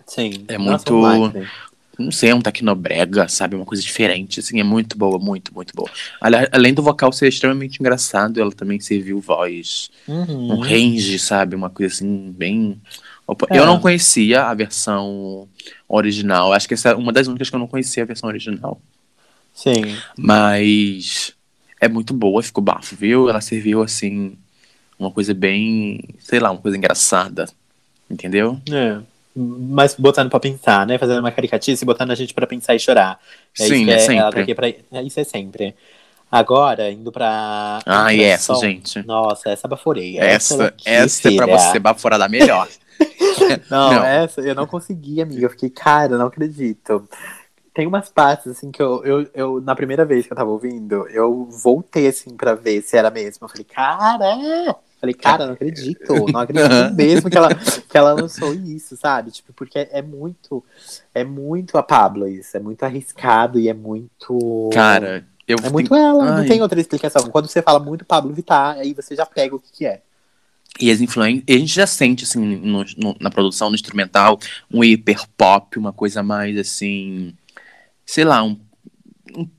[0.05, 0.45] Sim.
[0.47, 1.01] É muito-
[1.33, 1.47] né?
[1.99, 3.55] Não sei, é um tecnobrega, sabe?
[3.55, 5.89] Uma coisa diferente, assim, é muito boa, muito, muito boa.
[6.51, 10.53] Além do vocal ser extremamente engraçado, ela também serviu voz, Uhum.
[10.53, 11.55] um range, sabe?
[11.55, 12.79] Uma coisa assim, bem.
[13.51, 13.59] É.
[13.59, 15.47] Eu não conhecia a versão
[15.87, 16.51] original.
[16.53, 18.81] Acho que essa é uma das únicas que eu não conhecia a versão original.
[19.53, 19.95] Sim.
[20.17, 21.33] Mas
[21.79, 23.29] é muito boa, ficou bafo, viu?
[23.29, 24.35] Ela serviu assim
[24.97, 27.47] uma coisa bem, sei lá, uma coisa engraçada.
[28.09, 28.59] Entendeu?
[28.71, 28.99] É.
[29.41, 30.97] Mas botando pra pensar, né?
[30.97, 33.19] Fazendo uma caricatice, botando a gente pra pensar e chorar.
[33.57, 33.93] É Sim, isso que né?
[33.93, 34.45] é, Sempre.
[34.45, 34.67] Tá pra...
[34.69, 35.75] é, isso é sempre.
[36.31, 37.79] Agora, indo pra.
[37.85, 38.59] Ah, e essa, som.
[38.61, 39.05] gente.
[39.05, 40.19] Nossa, essa baforei.
[40.19, 42.67] Essa, essa é pra você baforar da melhor.
[43.69, 44.03] Não, Não.
[44.03, 45.45] essa eu não consegui, amiga.
[45.45, 47.07] Eu fiquei, cara, não acredito.
[47.73, 51.07] Tem umas partes, assim, que eu, eu, eu, na primeira vez que eu tava ouvindo,
[51.07, 53.45] eu voltei, assim, pra ver se era mesmo.
[53.45, 58.53] Eu falei, cara, Falei, cara, não acredito, não acredito mesmo que ela, que ela lançou
[58.53, 59.31] isso, sabe?
[59.31, 60.63] Tipo, porque é muito,
[61.13, 64.69] é muito a Pablo isso, é muito arriscado e é muito.
[64.73, 67.29] Cara, eu É muito ela, não tem outra explicação.
[67.29, 70.01] Quando você fala muito Pablo Vittar, aí você já pega o que, que é.
[70.79, 74.37] E as influências, a gente já sente, assim, no- no- na produção, no instrumental,
[74.71, 77.33] um hiper pop, uma coisa mais, assim,
[78.05, 78.57] sei lá, um-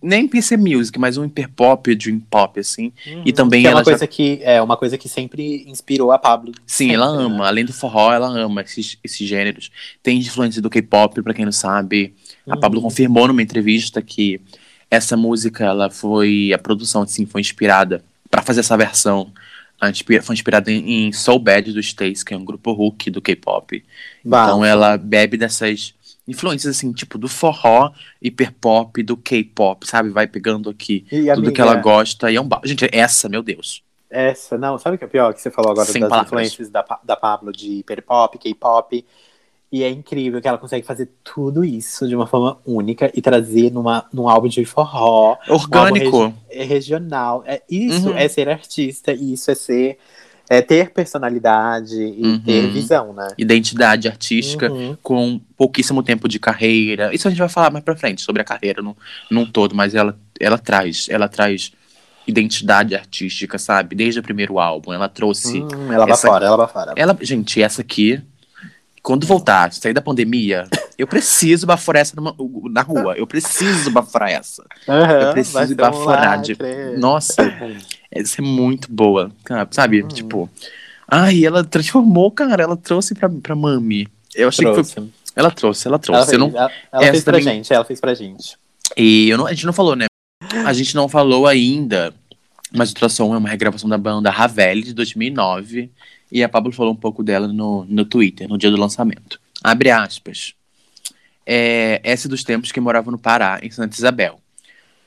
[0.02, 2.92] nem PC Music, mas um hiper pop, dream pop, assim.
[3.24, 6.12] E também que é ela uma já- coisa que é uma coisa que sempre inspirou
[6.12, 6.52] a Pablo.
[6.66, 7.24] Sim, Sempre, ela né?
[7.24, 7.46] ama.
[7.46, 9.70] Além do forró, ela ama esses, esses gêneros.
[10.02, 12.14] Tem influência do K-pop, pra quem não sabe.
[12.46, 12.61] A Uhum.
[12.61, 14.40] Pablo confirmou numa entrevista que
[14.90, 16.52] essa música, ela foi.
[16.54, 19.33] A produção, assim, foi inspirada pra fazer essa versão.
[19.80, 19.90] A
[20.22, 23.83] Foi inspirada em, em Soul Bad do Stace, que é um grupo Hulk do K-pop.
[24.22, 25.94] Então ela bebe dessas
[26.31, 30.11] influências, assim, tipo, do forró, hiperpop, do K-pop, sabe?
[30.11, 32.61] Vai pegando aqui E, tudo amiga, que ela gosta e é um ba...
[32.64, 33.83] Gente, essa, meu Deus.
[34.09, 35.33] Essa, não, sabe o que é pior?
[35.33, 36.29] Que você falou agora Sem das palavras.
[36.29, 39.05] influências da, da Pablo de hiperpop, K-pop.
[39.73, 43.71] E é incrível que ela consegue fazer tudo isso de uma forma única e trazer
[43.71, 46.35] numa, num álbum de forró, Orgânico.
[46.49, 47.45] é regional.
[47.47, 48.16] É, isso Uhum.
[48.16, 49.99] é ser artista, e isso é ser.
[50.52, 52.40] É ter personalidade e Uhum.
[52.40, 53.28] ter visão, né?
[53.38, 54.70] Identidade artística.
[54.70, 54.96] Uhum.
[55.00, 57.14] com pouquíssimo tempo de carreira.
[57.14, 58.94] Isso a gente vai falar mais pra frente sobre a carreira num,
[59.30, 61.70] num todo, mas ela, ela traz, ela traz
[62.26, 63.94] identidade artística, sabe?
[63.94, 65.60] Desde o primeiro álbum, ela trouxe.
[65.62, 66.92] Hum, ela bafora, ela bafora.
[66.96, 68.20] Ela, gente, essa aqui,
[69.02, 70.66] quando voltar, sair da pandemia,
[71.00, 72.34] eu preciso baforar essa numa-
[72.70, 73.14] na rua.
[73.16, 74.64] Eu preciso baforar essa.
[74.88, 76.56] Aham, eu preciso um baforar de-.
[76.98, 77.42] Nossa,
[78.10, 79.30] essa é muito boa,
[79.70, 80.02] sabe?
[80.04, 80.08] Hum.
[80.08, 80.50] Tipo,
[81.08, 84.08] ai, ela transformou, cara, ela trouxe pra, pra Mami.
[84.34, 84.82] Eu achei que foi.
[84.84, 85.12] Trouxe.
[85.36, 86.30] Ela trouxe, ela Ela, trouxe.
[86.30, 88.56] fez, Eu não, ela, ela fez pra também- gente, ela fez pra gente.
[88.96, 90.06] E eu não- a gente não falou, né?
[90.64, 92.12] A gente não falou ainda,
[92.74, 95.90] mas o Ultrassom é uma regravação da banda Ravel de 2009.
[96.32, 99.40] E a Pablo falou um pouco dela no, no Twitter, no dia do lançamento.
[99.64, 100.54] Abre aspas.
[101.52, 104.38] É, essa é dos tempos que morava no Pará, em Santa Isabel.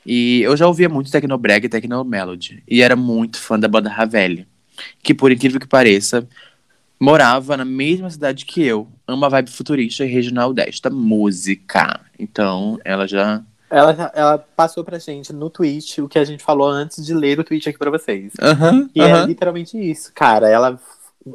[0.04, 2.62] E eu já ouvia muito Tecnobrega e Tecnomelody.
[2.68, 4.44] E era muito fã da banda Ravel.
[5.02, 6.28] Que, por incrível que pareça,
[7.00, 8.86] morava na mesma cidade que eu.
[9.08, 12.00] Ama a vibe futurista e regional desta música.
[12.18, 16.42] Então, ela já Ela, já- ela passou pra gente no tweet o que a gente
[16.42, 18.34] falou antes de ler o tweet aqui pra vocês.
[18.40, 19.26] Aham, E é aham.
[19.26, 20.46] literalmente isso, cara.
[20.48, 20.78] Ela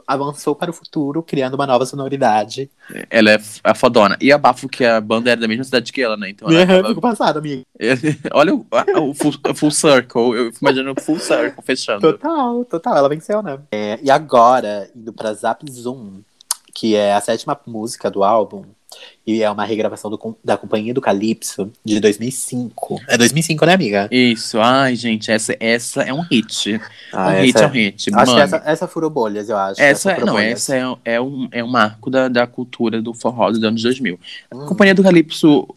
[0.07, 2.69] avançou para o futuro, criando uma nova sonoridade.
[3.09, 4.17] Ela é a fodona.
[4.21, 6.29] E abafo que a banda era da mesma cidade que ela, né?
[6.29, 7.63] Então ela, Eu fico passada, amiga.
[8.33, 10.33] Olha o, a- o full, full circle.
[10.35, 12.01] Eu fico imaginando o full circle fechando.
[12.01, 12.97] Total, total.
[12.97, 13.59] Ela venceu, né?
[13.71, 16.21] É, e agora, indo pra Zap Zoom,
[16.73, 18.63] que é a sétima música do álbum.
[19.25, 22.99] E é uma regravação do da Companhia do Calypso, de 2005.
[23.07, 24.07] É 2005, né, amiga?
[24.11, 24.59] Isso.
[24.59, 26.81] Ai, gente, essa, essa é um hit.
[27.13, 28.11] Ah, um essa hit é- é um hit.
[28.15, 29.79] Acho que essa, essa furou bolhas, eu acho.
[29.79, 33.51] essa, furou não, essa é, é, um, é um marco da, da cultura do forró
[33.51, 34.19] dos anos 2000.
[34.49, 34.65] A Hum.
[34.65, 35.67] Companhia do Calypso,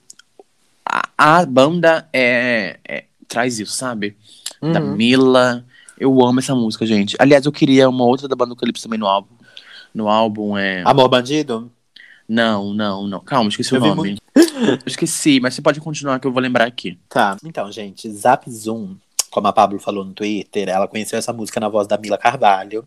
[0.85, 1.09] a,
[1.41, 4.17] a banda é, é- traz isso, sabe?
[4.63, 4.97] Da Uhum.
[4.97, 5.65] Mila.
[5.99, 7.15] Eu amo essa música, gente.
[7.19, 9.35] Aliás, eu queria uma outra da banda do Calypso também no álbum.
[9.95, 10.83] No álbum é.
[10.87, 11.71] Amor Bandido?
[12.33, 13.21] Não, não, não.
[13.21, 14.17] Calma, esqueci Eu o nome.
[14.87, 16.99] Esqueci, mas você pode continuar que eu vou lembrar aqui.
[17.07, 17.37] Tá.
[17.45, 18.97] Então, gente, Zap Zoom,
[19.31, 22.87] como a Pablo falou no Twitter, ela conheceu essa música na voz da Mila Carvalho.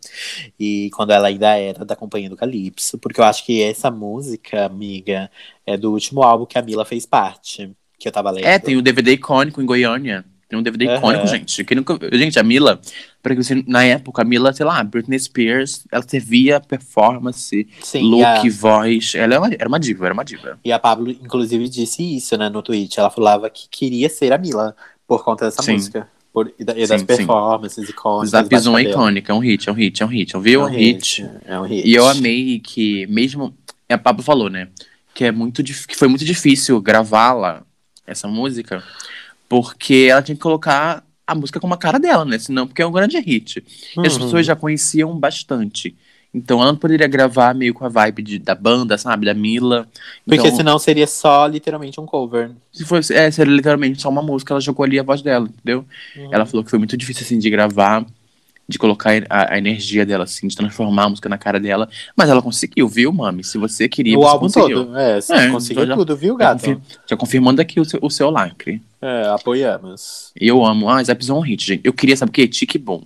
[0.60, 2.97] E quando ela ainda era da Companhia do Calypso.
[2.97, 5.29] Porque eu acho que essa música, amiga,
[5.63, 7.71] é do último álbum que a Mila fez parte.
[7.99, 8.47] Que eu tava lendo.
[8.47, 10.25] É, tem o DVD icônico em Goiânia.
[10.47, 10.97] Tem um DVD Aham.
[10.97, 11.63] icônico, gente.
[11.63, 11.97] Quem nunca...
[12.13, 12.79] Gente, a Mila,
[13.21, 18.03] pra que você, na época, a Mila, sei lá, Britney Spears, ela servia performance, Sim,
[18.03, 19.13] look, a, voz.
[19.15, 20.60] Ela era uma, era uma diva, era uma diva.
[20.63, 22.99] e a Pablo, inclusive, disse isso, né, no tweet.
[22.99, 24.75] Ela falava que queria ser a Mila
[25.08, 25.73] por conta dessa Sim.
[25.73, 26.08] música.
[26.31, 27.05] Por, e, da- e das Sim, sim.
[27.05, 28.29] performances icônicas.
[28.29, 30.38] Zap Zoom é icônica, é um hit, é um hit, é um hit.
[30.38, 30.62] Viu?
[30.62, 31.29] É um hit.
[31.45, 31.88] É um hit.
[31.88, 33.55] E eu amei que, mesmo.
[33.89, 34.67] A Pablo falou, né?
[35.13, 37.63] Que, é muito, que foi muito difícil gravá-la,
[38.05, 38.84] essa música,
[39.49, 42.38] porque ela tinha que colocar a música com uma cara dela, né?
[42.38, 43.63] Senão, porque é um grande hit.
[44.01, 44.23] E as Uhum.
[44.25, 45.95] pessoas já conheciam bastante.
[46.34, 49.25] Então ela não poderia gravar meio com a vibe de- da banda, sabe?
[49.25, 49.88] Da Mila.
[50.25, 52.51] Porque então, senão seria só literalmente um cover.
[52.73, 55.86] se fosse, é, seria literalmente só uma música, ela jogou ali a voz dela, entendeu?
[56.17, 56.29] Uhum.
[56.34, 58.05] Ela falou que foi muito difícil, assim, de gravar,
[58.67, 61.88] de colocar a, a energia dela, assim, de transformar a música na cara dela.
[62.17, 63.43] Mas ela conseguiu, viu, mami?
[63.43, 64.86] Se você queria, o você álbum conseguiu.
[64.86, 64.97] todo.
[64.97, 66.60] É, você É, conseguiu então já- tudo, viu, Já, gato?
[66.62, 68.82] confir- já confirmando aqui o seu, o seu lacre.
[69.01, 70.32] É, apoiamos.
[70.36, 70.89] Eu amo.
[70.89, 71.82] Ah, Zap Zone é hit, gente.
[71.86, 72.47] Eu queria, sabe o quê?
[72.47, 73.04] Tique Bom.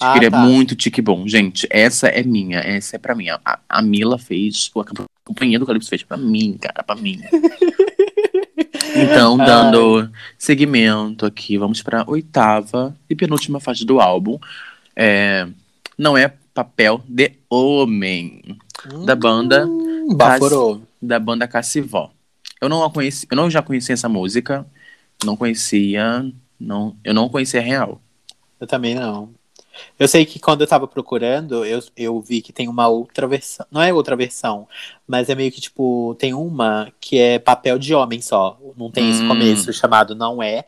[0.00, 0.38] Ah, queria tá.
[0.38, 1.28] muito Tique Bom.
[1.28, 2.58] Gente, essa é minha.
[2.58, 3.28] Essa é pra mim.
[3.28, 7.20] A, a Mila fez, a companhia do Calypso fez pra mim, cara, pra mim.
[8.94, 9.46] Então, Ai.
[9.46, 14.38] dando seguimento aqui, vamos pra oitava e penúltima faixa do álbum.
[14.96, 15.46] É,
[15.98, 18.42] não é Papel de Homem,
[19.04, 20.82] da banda Hum, baforou.
[21.00, 22.10] da banda Cassivó.
[22.60, 24.66] Eu não conheci, eu não já conhecia essa música,
[25.24, 28.00] não conhecia, não, eu não conhecia a real.
[28.60, 29.30] Eu também não.
[29.98, 33.66] Eu sei que quando eu tava procurando, eu, eu vi que tem uma outra versão.
[33.70, 34.68] Não é outra versão,
[35.06, 38.58] mas é meio que tipo, tem uma que é papel de homem só.
[38.76, 39.28] Não tem esse Hum.
[39.28, 40.64] começo chamado Não É.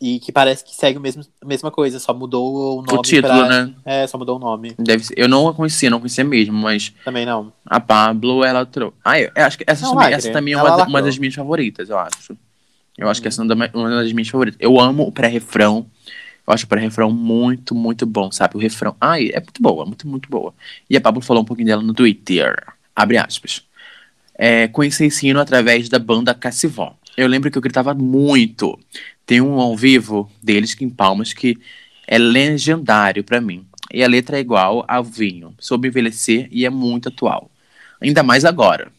[0.00, 2.98] E que parece que segue o mesmo, a mesma coisa, só mudou o nome.
[2.98, 3.74] o título, pra- né?
[3.84, 4.74] É, só mudou o nome.
[4.78, 7.52] Deve ser, eu não a conhecia, não conhecia mesmo, mas Também não.
[7.66, 8.96] a Pablo, ela trouxe.
[9.04, 11.34] Ah, eu, eu acho que essa, Não, também, essa também é uma, uma das minhas
[11.34, 12.34] favoritas, eu acho.
[12.96, 14.58] Eu acho que essa é uma das minhas favoritas.
[14.60, 15.86] Eu amo o pré-refrão.
[16.46, 18.56] Eu acho o pré-refrão muito, muito bom, sabe?
[18.56, 18.96] O refrão.
[19.00, 20.52] Ai, é muito boa, muito, muito boa.
[20.88, 22.56] E a Pablo falou um pouquinho dela no Twitter.
[22.96, 23.62] Abre aspas.
[24.34, 26.94] É, conheci esse hino através da banda Cassivó.
[27.16, 28.78] Eu lembro que eu gritava muito.
[29.30, 31.56] Tem um ao vivo deles que em Palmas que
[32.04, 33.64] é legendário pra mim.
[33.94, 35.54] E a letra é igual ao vinho.
[35.60, 37.48] Soube envelhecer e é muito atual.
[38.02, 38.90] Ainda mais agora.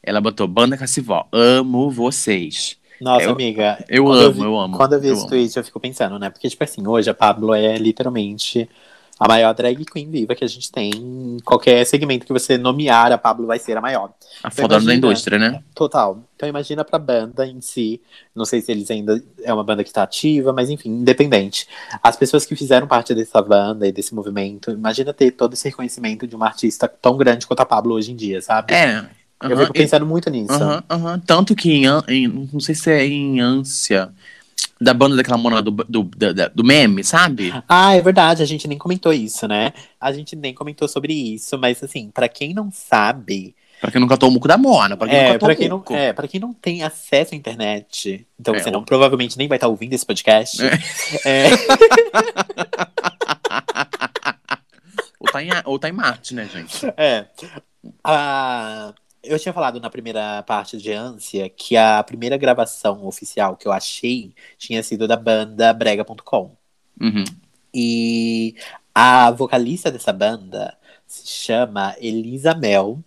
[0.00, 1.26] Ela botou Banda Cassivó.
[1.32, 2.76] Amo vocês.
[3.00, 3.84] Nossa, Eu- amiga.
[3.88, 4.76] Eu amo, vi- eu amo.
[4.76, 5.28] Quando eu vi eu esse amo.
[5.28, 6.30] tweet, eu fico pensando, né?
[6.30, 8.70] Porque, tipo assim, hoje a Pablo é literalmente
[9.18, 10.90] a maior drag queen viva que a gente tem.
[10.94, 14.12] Em qualquer segmento que você nomear, a Pablo vai ser a maior.
[14.42, 15.62] A foda da indústria, né?
[15.74, 16.22] Total.
[16.36, 18.00] Então imagina pra banda em si.
[18.34, 21.66] Não sei se eles ainda é uma banda que tá ativa, mas enfim, independente.
[22.02, 26.26] As pessoas que fizeram parte dessa banda e desse movimento, imagina ter todo esse reconhecimento
[26.26, 28.74] de uma artista tão grande quanto a Pablo hoje em dia, sabe?
[28.74, 29.04] É.
[29.42, 30.52] Eu aham, fico pensando muito nisso.
[30.52, 31.18] Aham, aham.
[31.26, 34.10] Tanto que em, em- Não sei se é em ânsia.
[34.78, 37.50] Da banda daquela mona do, do, da- do meme, sabe?
[37.66, 39.72] Ah, é verdade, a gente nem comentou isso, né?
[39.98, 44.16] A gente nem comentou sobre isso, mas assim, pra quem não sabe, Pra quem nunca
[44.16, 44.96] tomou o muco da mona.
[44.96, 45.94] Pra quem é, nunca tomou para quem não, muco.
[45.94, 49.56] é, para quem não tem acesso à internet, então É, você não provavelmente nem vai
[49.56, 50.58] estar ouvindo esse podcast.
[50.64, 50.70] É.
[51.26, 51.50] É,
[55.20, 56.86] Ou, tá em, ou tá em Marte, né, gente?
[56.96, 57.26] é.
[58.02, 63.66] Ah, eu tinha falado na primeira parte de Ânsia que a primeira gravação oficial que
[63.66, 66.56] eu achei tinha sido da banda Brega.com.
[67.00, 67.24] Uhum.
[67.74, 68.54] E
[68.94, 70.76] a vocalista dessa banda
[71.06, 73.00] se chama Elisa Mel.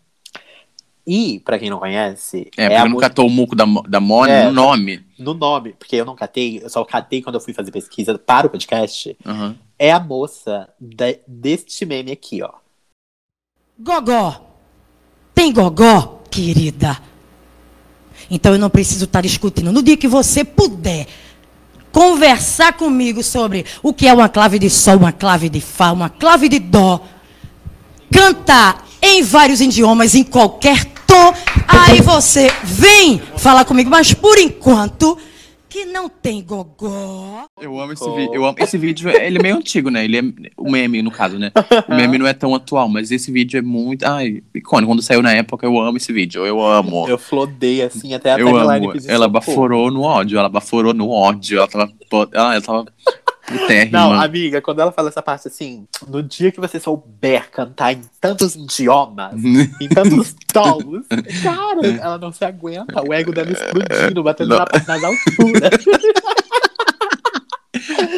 [1.07, 3.65] E, pra quem não conhece, É, é, porque a não música catou o muco da,
[3.87, 4.43] da mona É.
[4.45, 5.03] no nome.
[5.17, 8.45] no nome, porque eu não catei, eu só catei quando eu fui fazer pesquisa para
[8.45, 9.17] o podcast.
[9.25, 9.55] Aham.
[9.79, 12.51] É a moça de- deste meme aqui, ó.
[13.79, 14.48] Gogó.
[15.39, 16.97] Tem gogó, querida.
[18.29, 19.71] Então eu não preciso estar discutindo.
[19.71, 21.07] No dia que você puder
[21.93, 26.09] conversar comigo sobre o que é uma clave de sol, uma clave de fá, uma
[26.09, 27.01] clave de dó,
[28.11, 31.33] cantar em vários idiomas, em qualquer tom,
[31.69, 33.89] aí você vem falar comigo.
[33.89, 35.17] Mas por enquanto,
[35.79, 37.45] que não tem gogó.
[37.59, 38.33] Eu amo esse vídeo.
[38.33, 39.09] Eu amo esse vídeo.
[39.09, 40.03] Ele é meio antigo, né?
[40.03, 40.21] Ele é
[40.57, 41.51] o meme, no caso, né?
[41.87, 44.03] O meme não é tão atual, mas esse vídeo é muito.
[44.03, 44.91] Ai, icônico.
[44.91, 46.45] Quando saiu na época, eu amo esse vídeo.
[46.45, 47.07] Eu amo.
[47.07, 48.93] Eu flodei assim até a Eu amo.
[49.07, 50.37] Ela baforou no ódio.
[50.37, 51.59] Ela baforou no ódio.
[51.59, 51.89] Ela tava.
[52.33, 52.85] Ah, ela tava.
[53.67, 53.99] Térrima.
[53.99, 58.01] Não, amiga, quando ela fala essa parte assim, no dia que você souber cantar em
[58.21, 59.33] tantos idiomas,
[59.81, 61.05] em tantos tons,
[61.43, 65.69] cara, ela não se aguenta, o ego dela explodindo, batendo na- nas alturas.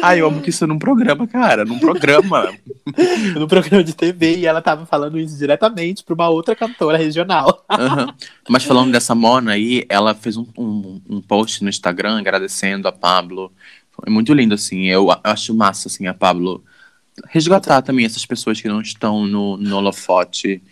[0.02, 1.64] Ai, eu amo que isso é num programa, cara.
[1.64, 2.52] Num programa.
[3.38, 7.64] no programa de TV e ela tava falando isso diretamente pra uma outra cantora regional.
[7.70, 8.12] Aham.
[8.48, 12.92] Mas falando dessa Mona aí, ela fez um, um, um post no Instagram agradecendo a
[12.92, 13.52] Pablo.
[13.92, 14.84] Foi muito lindo, assim.
[14.86, 16.62] Eu acho massa, assim, a Pablo
[17.28, 20.62] resgatar também essas pessoas que não estão no, no holofote.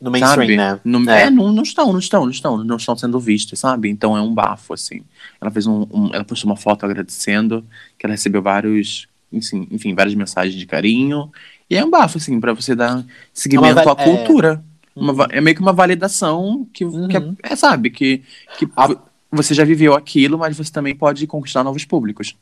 [0.00, 0.56] No mainstream, sabe?
[0.56, 0.80] né?
[0.84, 1.24] No- É.
[1.24, 3.88] é, não, não estão, não estão, não estão, não estão sendo vistas, sabe?
[3.88, 5.02] Então é um bafo, assim.
[5.40, 7.64] Ela fez um, um- ela postou uma foto agradecendo,
[7.98, 11.30] que ela recebeu vários, enfim, enfim, várias mensagens de carinho.
[11.70, 14.64] E é um bafo, assim, pra você dar seguimento va- à cultura.
[14.96, 15.26] Uma Uhum.
[15.30, 17.36] é meio que uma validação que, que é- Uhum.
[17.42, 18.22] é, sabe, que,
[18.58, 19.00] que A- vo-
[19.30, 22.36] você já viveu aquilo, mas você também pode conquistar novos públicos.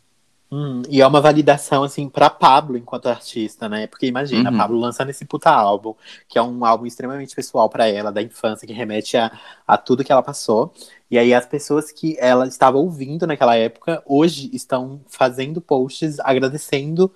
[0.54, 3.86] Hum, e é uma validação, assim, pra Pablo enquanto artista, né?
[3.86, 4.54] Porque imagina, Uhum.
[4.54, 5.94] a Pablo lançando esse puta álbum,
[6.28, 9.32] que é um álbum extremamente pessoal pra ela, da infância, que remete a,
[9.66, 10.70] a tudo que ela passou.
[11.10, 17.10] E aí as pessoas que ela estava ouvindo naquela época, hoje estão fazendo posts agradecendo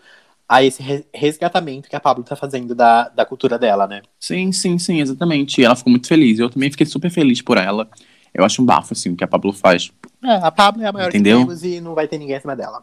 [0.49, 4.01] a esse re- resgatamento que a Pablo tá fazendo da, da cultura dela, né?
[4.19, 5.61] Sim, sim, sim, exatamente.
[5.61, 6.39] E ela ficou muito feliz.
[6.39, 7.87] Eu também fiquei super feliz por ela.
[8.33, 9.91] Eu acho um bafo, assim, o que a Pablo faz.
[10.25, 11.41] É, a Pablo é a maior Entendeu?
[11.41, 12.83] que temos e não vai ter ninguém acima dela.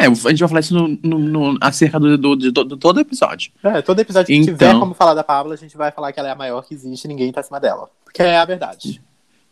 [0.00, 2.76] É, a gente vai falar isso no, no, no- acerca do, do, de, to- de
[2.76, 3.50] todo episódio.
[3.64, 6.20] É, todo episódio que Então- tiver como falar da Pablo, a gente vai falar que
[6.20, 7.88] ela é a maior que existe e ninguém tá acima dela.
[8.04, 9.00] Porque é a verdade.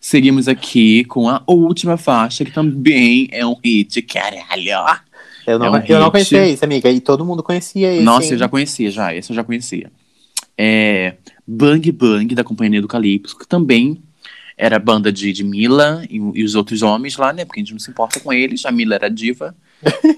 [0.00, 5.02] Seguimos aqui com a última faixa, que também é um hit, caralho.
[5.46, 6.10] Eu não, É um eu não hit.
[6.12, 6.90] conhecia esse, amiga.
[6.90, 8.04] E todo mundo conhecia esse.
[8.04, 8.38] Nossa, eu hein?
[8.38, 9.14] já conhecia, já.
[9.14, 9.90] Esse eu já conhecia.
[10.56, 11.14] É,
[11.46, 14.00] Bang Bang, da Companhia do Calypso, que também
[14.56, 17.44] era a banda de, de Mila e, e os outros homens lá, né?
[17.44, 18.64] Porque a gente não se importa com eles.
[18.64, 19.54] A Mila era diva.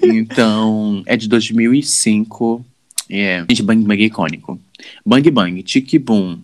[0.03, 2.65] Então, é de 2005.
[3.11, 4.59] É, gente, Bang Bang é icônico.
[5.05, 6.39] Bang Bang, Tic Boom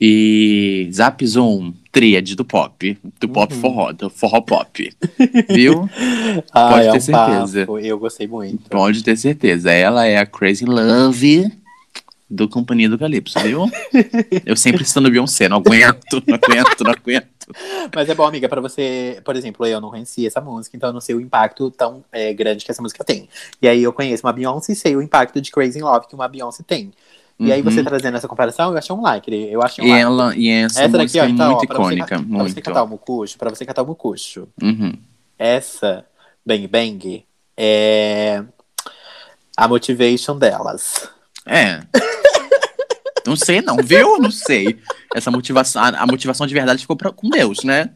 [0.00, 2.98] e Zap Zoom, tríade do pop.
[3.20, 3.60] Do pop Uhum.
[3.60, 4.90] forró, do forró pop.
[5.50, 5.88] Viu?
[6.52, 7.60] Ah, Pode é ter um certeza.
[7.66, 8.68] bafo, Eu gostei muito.
[8.68, 9.70] Pode ter certeza.
[9.70, 11.52] Ela é a Crazy Love
[12.34, 13.70] do Companhia do Calypso, viu?
[14.46, 17.28] Eu sempre citando Beyoncé, não aguento, não aguento, não aguento.
[17.94, 20.92] Mas é bom, amiga, pra você, por exemplo, eu não conhecia essa música, então eu
[20.94, 23.28] não sei o impacto tão é, grande que essa música tem.
[23.60, 26.14] E aí eu conheço uma Beyoncé e sei o impacto de Crazy in Love que
[26.14, 26.90] uma Beyoncé tem.
[27.38, 27.70] E aí Uhum.
[27.70, 29.30] você trazendo essa comparação, eu achei um like.
[29.50, 30.02] Eu achei um E like.
[30.02, 32.16] ela, e essa, essa daqui, música ó, é então, muito ó, pra você, icônica, ca-
[32.16, 32.62] pra você muito.
[32.62, 34.92] catar o mucucho, pra você catar o mucucho, Uhum.
[35.38, 36.04] essa
[36.46, 37.24] Bang Bang
[37.56, 38.42] é
[39.56, 41.10] a motivation delas.
[41.46, 41.80] É.
[43.26, 44.18] Não sei não, viu?
[44.18, 44.78] Não sei.
[45.14, 47.90] Essa motivação, a, a motivação de verdade ficou pra- com Deus, né?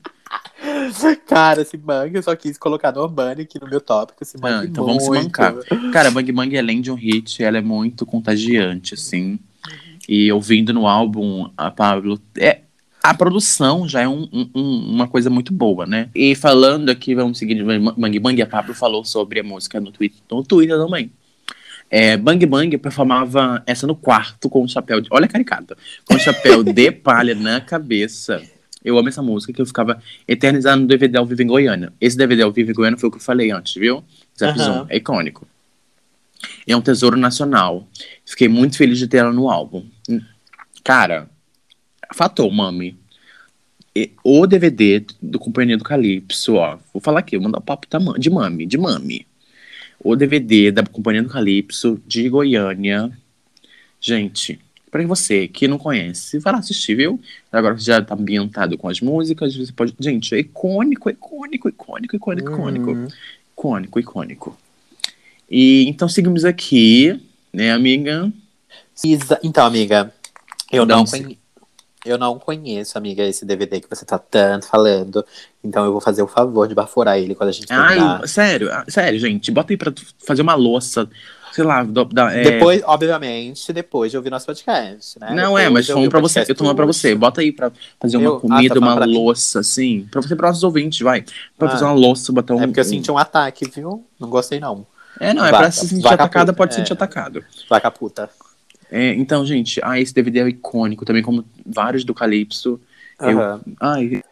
[1.26, 4.22] Cara, esse bang eu só quis colocar no Urbane aqui no meu tópico.
[4.22, 5.24] Esse bang Ah, então vamos se muito.
[5.24, 5.54] mancar.
[5.92, 9.38] Cara, Bang Bang, além de um hit, ela é muito contagiante, assim.
[10.08, 12.20] E ouvindo no álbum, a Pablo.
[12.38, 12.60] É,
[13.02, 16.08] a produção já é um- um- um- uma coisa muito boa, né?
[16.14, 19.90] E falando aqui, vamos seguir de Bang Bang, a Pablo falou sobre a música no
[19.90, 21.10] Twitter, no Twitter também.
[21.90, 25.08] É, Bang Bang performava essa no quarto com o chapéu de.
[25.12, 25.76] Olha a caricata.
[26.04, 28.42] Com o chapéu de palha na cabeça.
[28.84, 31.92] Eu amo essa música que eu ficava eternizando no DVD ao vivo em Goiânia.
[32.00, 34.04] Esse DVD ao vivo em Goiânia foi o que eu falei antes, viu?
[34.38, 34.56] Zap.
[34.58, 35.46] Zoom, é icônico.
[36.66, 37.86] É um tesouro nacional.
[38.24, 39.84] Fiquei muito feliz de ter ela no álbum.
[40.84, 41.28] Cara,
[42.14, 42.96] fatou, mami.
[44.22, 46.78] O DVD do Companhia do Calypso, ó.
[46.92, 49.26] Vou falar aqui, vou mandar o papo da ma- de mami, de mami.
[50.02, 53.10] O DVD da Companhia do Calypso de Goiânia.
[54.00, 57.20] Gente, pra você que não conhece, vai lá assistir, viu?
[57.50, 59.94] Agora que já tá ambientado com as músicas, você pode.
[59.98, 62.90] Gente, é icônico, icônico, icônico, icônico, icônico.
[62.90, 63.08] Uhum.
[63.52, 64.58] Icônico, icônico.
[65.50, 67.18] E então seguimos aqui,
[67.52, 68.30] né, amiga?
[69.04, 70.12] Isa- Então, amiga,
[70.70, 71.38] eu não, conhe-
[72.06, 75.24] eu não conheço, amiga, esse DVD que você tá tanto falando.
[75.62, 77.66] Então eu vou fazer o favor de baforar ele quando a gente.
[77.70, 79.92] Ai, sério, ah, sério, gente, bota aí pra
[80.26, 81.08] fazer uma louça,
[81.52, 82.42] sei lá, da, é...
[82.42, 85.30] Depois, obviamente, depois de ouvir nosso podcast, né?
[85.34, 87.40] Não, é, Depois mas de ouvir falando pra você, eu tô falando pra você, bota
[87.40, 89.14] aí pra fazer uma Eu- ah, tá comida, falando uma pra mim?
[89.14, 91.24] louça, assim, pra você, para nossos ouvintes, vai.
[91.58, 91.70] Pra Ah.
[91.72, 92.62] fazer uma louça, botar um...
[92.62, 94.04] É porque eu senti um ataque, viu?
[94.20, 94.86] Não gostei, não.
[95.18, 96.82] É, não, é Vaca- pra se sentir vaca atacada, puta, pode se é.
[96.84, 97.42] sentir atacado.
[97.70, 98.28] Vaca puta.
[98.90, 102.80] É, então, gente, ah, esse DVD é icônico, também como vários do Calypso.
[103.20, 103.60] Eu- Aham.
[103.80, 104.22] Ai,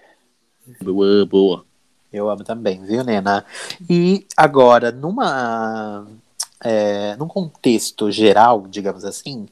[0.80, 1.64] boa, boa.
[2.12, 3.44] Eu amo também, viu, Nena?
[3.90, 6.06] E agora, numa.
[6.62, 9.46] é, num contexto geral, digamos assim,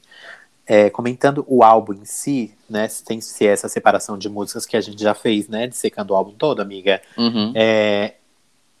[0.65, 2.87] é, comentando o álbum em si, né?
[2.87, 5.67] Sem ser essa separação de músicas que a gente já fez, né?
[5.67, 7.01] Dissecando o álbum todo, amiga.
[7.17, 7.51] Uhum.
[7.53, 8.13] É,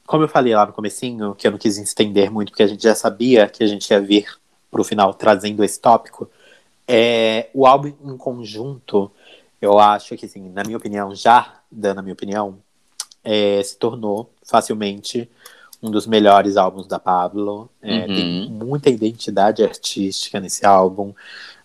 [0.07, 2.83] como eu falei lá no comecinho, que eu não quis estender muito, porque a gente
[2.83, 4.25] já sabia que a gente ia vir
[4.73, 6.29] pro final trazendo esse tópico,
[6.87, 9.09] é, o álbum em conjunto,
[9.61, 12.57] eu acho que, assim, na minha opinião, já dando a minha opinião,
[13.23, 15.29] é, se tornou facilmente
[15.81, 17.69] um dos melhores álbuns da Pablo.
[17.81, 18.05] É, Uhum.
[18.07, 21.13] Tem muita identidade artística nesse álbum.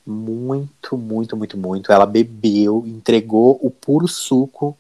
[0.07, 1.93] Muito, muito, muito, muito.
[1.93, 4.77] Ela bebeu, entregou o puro suco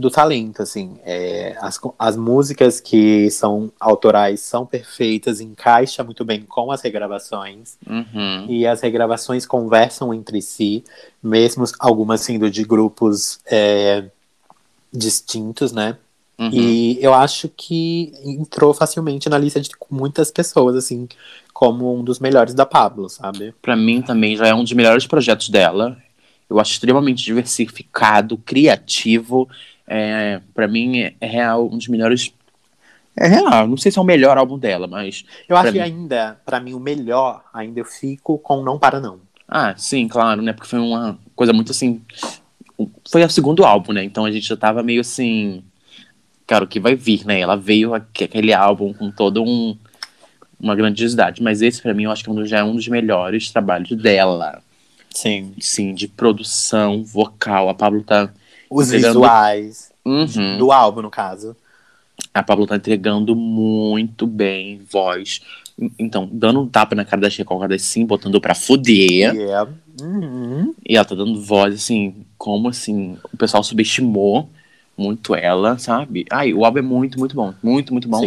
[0.00, 0.98] do talento, assim.
[1.04, 7.76] É, as, as músicas que são autorais são perfeitas, encaixa muito bem com as regravações.
[7.88, 8.46] Uhum.
[8.48, 10.82] E as regravações conversam entre si,
[11.22, 14.04] mesmo algumas sendo de grupos é,
[14.92, 15.96] distintos, né?
[16.40, 16.50] Uhum.
[16.52, 21.06] E eu acho que entrou facilmente na lista de muitas pessoas, assim,
[21.52, 23.54] como um dos melhores da Pablo, sabe?
[23.60, 25.98] Pra mim também já é um dos melhores projetos dela.
[26.48, 29.46] Eu acho extremamente diversificado, criativo.
[29.92, 32.32] É, para mim é, real um dos melhores.
[33.16, 35.24] É real, não sei se é o melhor álbum dela, mas.
[35.48, 35.84] Eu acho Pra que mim.
[35.84, 39.18] ainda, pra mim, o melhor, ainda eu fico com Não Para Não.
[39.48, 40.52] Ah, sim, claro, né?
[40.52, 42.00] Porque foi uma coisa muito assim.
[43.10, 44.04] Foi o segundo álbum, né?
[44.04, 45.64] Então a gente já tava meio assim.
[46.46, 47.40] Cara, o que vai vir, né?
[47.40, 49.76] Ela veio aqu- aquele álbum com todo um.
[50.60, 51.42] Uma grandiosidade.
[51.42, 54.62] Mas esse, pra mim, eu acho que é já é um dos melhores trabalhos dela.
[55.12, 55.52] Sim.
[55.58, 57.68] Sim, de produção vocal.
[57.68, 58.30] A Pablo tá.
[58.70, 60.56] Os Entregando- visuais Uhum.
[60.58, 61.56] do álbum, no caso.
[62.32, 65.40] A Pablo tá entregando muito bem voz.
[65.98, 69.34] Então, dando um tapa na cara das recordadas, sim, botando pra fuder.
[69.34, 69.70] Yeah.
[70.00, 70.74] Uhum.
[70.86, 74.48] E ela tá dando voz, assim, como assim, o pessoal subestimou
[74.96, 76.26] muito ela, sabe?
[76.30, 77.54] Ai, o álbum é muito, muito bom.
[77.62, 78.22] Muito, muito bom.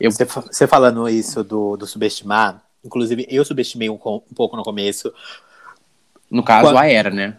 [0.00, 4.62] Eu- Você, você falando isso do, do subestimar, inclusive eu subestimei um, um pouco no
[4.62, 5.12] começo,
[6.30, 7.36] No caso, Quando- a era, né?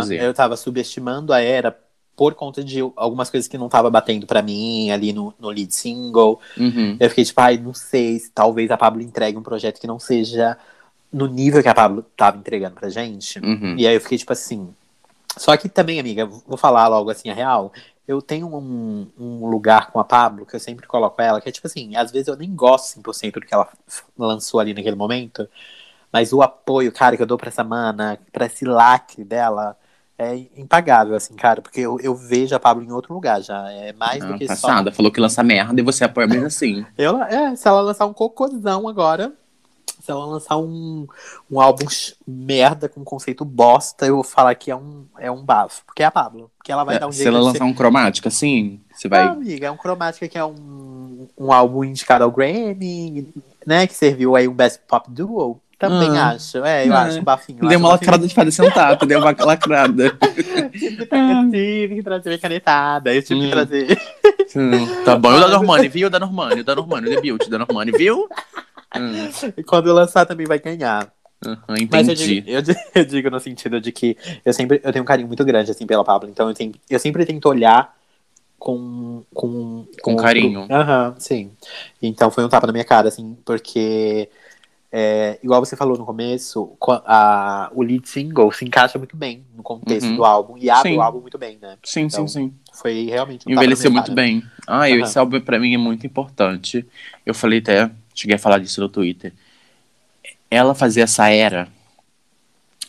[0.00, 0.22] Dizer.
[0.22, 1.76] eu tava subestimando a era
[2.18, 5.72] por conta de algumas coisas que não tava batendo pra mim ali no, no lead
[5.72, 6.40] single.
[6.56, 6.96] Uhum.
[6.98, 10.00] Eu fiquei tipo, ai, não sei, se talvez a Pablo entregue um projeto que não
[10.00, 10.58] seja
[11.12, 13.38] no nível que a Pablo tava entregando pra gente.
[13.38, 13.76] Uhum.
[13.78, 14.74] E aí eu fiquei tipo assim.
[15.36, 17.72] Só que também, amiga, vou falar logo assim a real.
[18.06, 21.52] Eu tenho um, um lugar com a Pablo que eu sempre coloco ela, que é
[21.52, 23.68] tipo assim, às vezes eu nem gosto 100% do que ela
[24.18, 25.48] lançou ali naquele momento,
[26.12, 29.76] mas o apoio, cara, que eu dou pra essa mana, pra esse lacre dela,
[30.18, 33.70] é impagável, assim, cara, porque eu, eu vejo a Pablo em outro lugar já.
[33.70, 34.54] É mais do Ah, que só.
[34.54, 36.84] passada, falou que lança merda e você apoia mesmo assim.
[36.98, 39.32] Eu, é, se ela lançar um cocôzão agora,
[40.02, 41.06] se ela lançar um,
[41.48, 41.84] um álbum
[42.26, 45.84] merda com conceito bosta, eu vou falar que é um, é um bafo.
[45.86, 46.50] Porque é a Pablo.
[46.56, 49.08] Porque ela vai dar um Se jeito ela de lançar um cromática, assim, você ser...
[49.08, 49.20] vai.
[49.20, 53.28] Ah, amiga, é um Chromatica que é um, um álbum indicado ao Grammy,
[53.66, 53.86] né?
[53.86, 55.60] Que serviu aí um Best Pop Duo.
[55.78, 56.30] Também Ah.
[56.30, 56.58] acho.
[56.64, 56.96] É, eu É.
[56.96, 57.58] acho um bafinho.
[57.58, 58.10] eu deu acho uma um bafinho.
[58.10, 60.18] lacrada de fazer sentar, tu deu uma lacrada.
[61.12, 63.14] Eu tive que trazer minha canetada.
[63.14, 63.50] Eu tive que Hum.
[63.50, 64.00] trazer.
[64.56, 65.32] Hum, tá bom.
[65.32, 66.08] E o da Normani, viu?
[66.08, 68.28] O da Normani, o da Normani, o debut da Normani, viu?
[68.96, 71.12] Hum, E quando eu lançar também vai ganhar.
[71.44, 71.58] aham,
[71.90, 72.40] Mas eu entendi.
[72.40, 75.28] digo, eu, di- eu digo no sentido de que eu sempre eu tenho um carinho
[75.28, 77.94] muito grande assim pela Pablo, então eu, tenho, eu sempre tento olhar
[78.58, 80.66] com com, Com carinho.
[80.70, 81.52] Aham, sim.
[82.02, 84.28] Então foi um tapa na minha cara assim, porque
[84.90, 89.44] é, igual você falou no começo, co- a, o lead single se encaixa muito bem
[89.54, 90.16] no contexto Uhum.
[90.16, 90.96] do álbum e abre Sim.
[90.98, 91.76] o álbum muito bem, né?
[91.84, 92.54] Sim, Então, sim, sim.
[92.72, 94.42] Foi realmente um Envelheceu muito bem.
[94.66, 95.00] Ah, Aham.
[95.00, 96.86] esse álbum pra mim é muito importante.
[97.26, 99.32] Eu falei até, cheguei a falar disso no Twitter.
[100.50, 101.68] Ela fazer essa era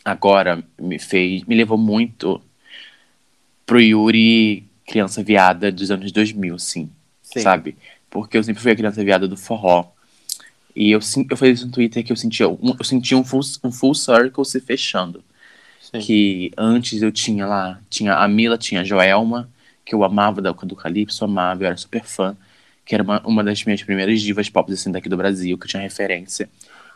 [0.04, 2.42] agora me fez, me levou muito
[3.66, 6.90] pro Yuri criança viada dos anos 2000, sim,
[7.22, 7.42] Sim.
[7.42, 7.78] sabe?
[8.10, 9.86] Porque eu sempre fui a criança viada do forró.
[10.76, 11.00] E eu,
[11.30, 13.96] eu falei isso no Twitter que eu sentia um, eu sentia um full, um full
[13.96, 15.24] circle se fechando
[15.82, 16.00] Sim.
[16.00, 19.50] que antes eu tinha lá, tinha a Mila, tinha a Joelma,
[19.84, 22.38] que eu amava da do Calypso, amava, eu era super fã,
[22.86, 25.70] que era uma, uma das minhas primeiras divas pop assim, daqui do Brasil, que eu
[25.70, 26.50] tinha referência.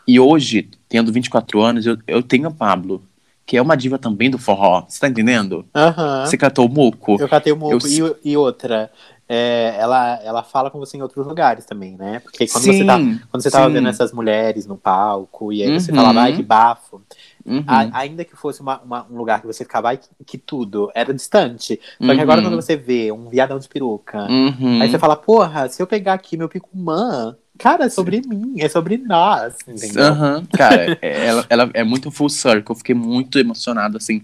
[0.06, 3.02] E hoje, tendo 24 anos, eu, eu tenho a Pablo,
[3.46, 5.66] que é uma diva também do forró, você tá entendendo?
[5.74, 6.24] Aham.
[6.26, 7.16] Você catou o muco?
[7.20, 7.86] Eu catei o moco.
[7.86, 8.90] Eu- E, e outra,
[9.28, 12.20] é, ela, ela fala com você em outros lugares também, né?
[12.20, 12.98] Porque quando você tá
[13.30, 13.72] Quando você tava sim.
[13.72, 15.96] vendo essas mulheres no palco, e aí você Uhum.
[15.96, 17.02] falava, ai, que bafo.
[17.44, 17.64] Uhum.
[17.66, 20.90] A- ainda que fosse uma- uma- um lugar que você ficava, ai, que, que tudo,
[20.94, 21.80] era distante.
[22.00, 22.20] Só que Uhum.
[22.20, 24.80] agora quando você vê um viadão de peruca, Uhum.
[24.82, 28.68] aí você fala, porra, se eu pegar aqui meu picumã, cara, é sobre mim, é
[28.68, 30.04] sobre nós, entendeu?
[30.04, 32.72] Aham, cara, é- ela, ela é muito full circle.
[32.72, 34.22] Eu fiquei muito emocionado, assim,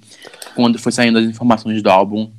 [0.55, 2.31] quando foi saindo as informações do álbum.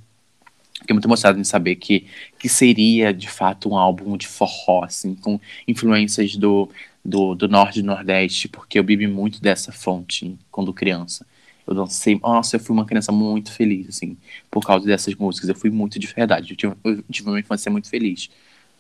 [0.82, 2.07] Fiquei muito emocionado em saber que,
[2.39, 6.69] que seria, de fato, um álbum de forró, assim, com influências do,
[7.05, 11.25] do, do Norte e do Nordeste, porque eu bebi muito dessa fonte quando criança.
[11.67, 14.17] Eu dancei, nossa, eu fui uma criança muito feliz, assim,
[14.49, 15.49] por causa dessas músicas.
[15.49, 16.51] Eu fui muito de verdade.
[16.51, 18.29] Eu tive, eu tive uma infância muito feliz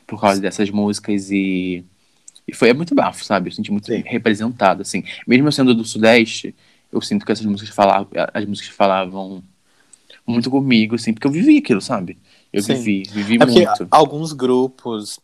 [0.07, 1.85] por causa dessas músicas e.
[2.47, 3.49] E foi é muito bafo, sabe?
[3.49, 4.03] Eu senti muito Sim.
[4.05, 5.03] representado, assim.
[5.27, 6.55] Mesmo eu sendo do Sudeste,
[6.91, 9.43] eu sinto que essas músicas falavam, as músicas falavam
[10.31, 12.17] muito comigo, assim, porque eu vivi aquilo, sabe?
[12.53, 12.63] Eu Sim.
[12.63, 13.89] vivi, vivi É muito.
[13.89, 15.19] alguns grupos,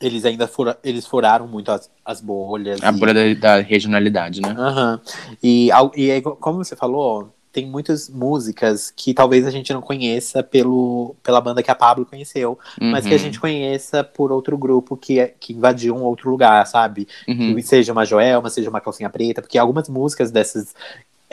[0.00, 2.80] eles ainda fura, eles furaram muito as, as bolhas.
[2.82, 4.58] A e- bolha da, da regionalidade, né?
[4.58, 5.00] Aham.
[5.42, 10.42] E, e aí, como você falou, tem muitas músicas que talvez a gente não conheça
[10.42, 12.58] pelo, pela banda que a Pablo conheceu,
[12.90, 16.30] mas que a Uhum, gente conheça por outro grupo que, é- que invadiu um outro
[16.30, 17.06] lugar, sabe?
[17.28, 20.74] uhum, Que Seja uma Joelma, seja uma Calcinha Preta, porque algumas músicas dessas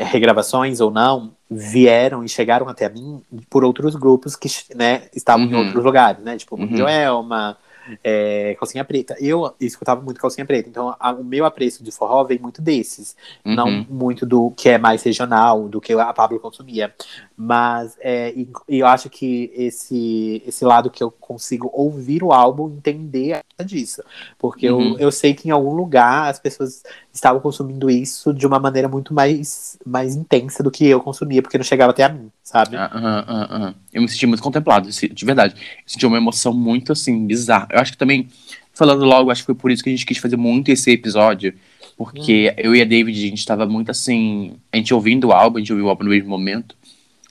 [0.04, 5.54] regravações ou não vieram e chegaram até mim por outros grupos que né, estavam em
[5.54, 5.60] Uhum.
[5.60, 6.38] outros lugares, né?
[6.38, 6.76] Tipo, Uhum.
[6.76, 7.58] Joelma,
[8.04, 9.16] é, Calcinha Preta.
[9.20, 13.16] Eu escutava muito Calcinha Preta, então a- o meu apreço de forró vem muito desses
[13.44, 13.86] não uhum.
[13.90, 16.94] muito do que é mais regional, do que a Pablo consumia.
[17.36, 22.32] Mas é, e, e eu acho que esse, esse lado que eu consigo ouvir o
[22.32, 24.04] álbum, entender é disso.
[24.38, 24.92] Porque Uhum.
[24.94, 26.84] eu, eu sei que em algum lugar as pessoas
[27.20, 31.58] estavam consumindo isso de uma maneira muito mais, mais intensa do que eu consumia, porque
[31.58, 32.78] não chegava até a mim, sabe?
[32.78, 33.74] Ah, ah.
[33.94, 35.54] Eu me senti muito contemplado, de verdade.
[35.54, 37.68] Eu senti uma emoção muito, assim, bizarra.
[37.72, 38.30] Eu acho que também,
[38.74, 41.54] falando logo, acho que foi por isso que a gente quis fazer muito esse episódio.
[41.98, 44.54] Porque eu e a David, a gente tava muito assim.
[44.72, 46.74] A gente ouvindo o álbum, a gente ouviu o álbum no mesmo momento.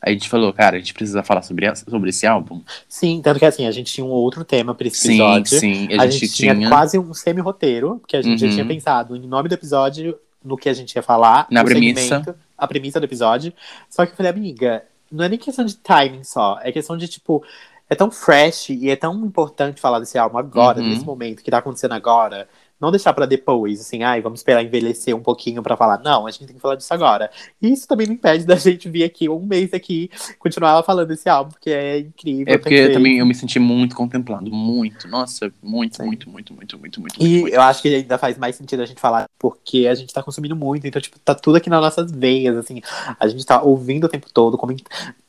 [0.01, 2.63] Aí a gente falou, cara, a gente precisa falar sobre, sobre esse álbum.
[2.89, 5.59] Sim, tanto que assim, a gente tinha um outro tema para esse Sim, episódio.
[5.59, 5.89] sim.
[5.99, 8.53] A, gente, tinha, quase um semi-roteiro, porque a gente já Uhum.
[8.53, 12.01] tinha pensado em nome do episódio, no que a gente ia falar, Na premissa.
[12.01, 13.53] segmento, a premissa do episódio.
[13.91, 17.09] Só que eu falei, amiga, não é nem questão de timing só, é questão de,
[17.09, 17.43] tipo,
[17.91, 20.89] é tão fresh e é tão importante falar desse álbum agora, Uhum.
[20.89, 22.49] nesse momento, que tá acontecendo agora,
[22.81, 25.99] não deixar pra depois, assim, ai, vamos esperar envelhecer um pouquinho pra falar.
[25.99, 27.29] Não, a gente tem que falar disso agora.
[27.61, 30.09] E isso também não impede da gente vir aqui um mês aqui,
[30.39, 32.55] continuar falando desse álbum, porque é incrível.
[32.55, 37.01] É porque também eu me senti muito contemplado, muito, nossa, muito, muito, muito, muito, muito,
[37.01, 37.17] muito.
[37.21, 37.55] E muito.
[37.55, 40.55] eu acho que ainda faz mais sentido a gente falar porque a gente tá consumindo
[40.55, 42.81] muito, então, tipo, tá tudo aqui nas nossas veias, assim.
[43.19, 44.83] A gente tá ouvindo o tempo todo, coment...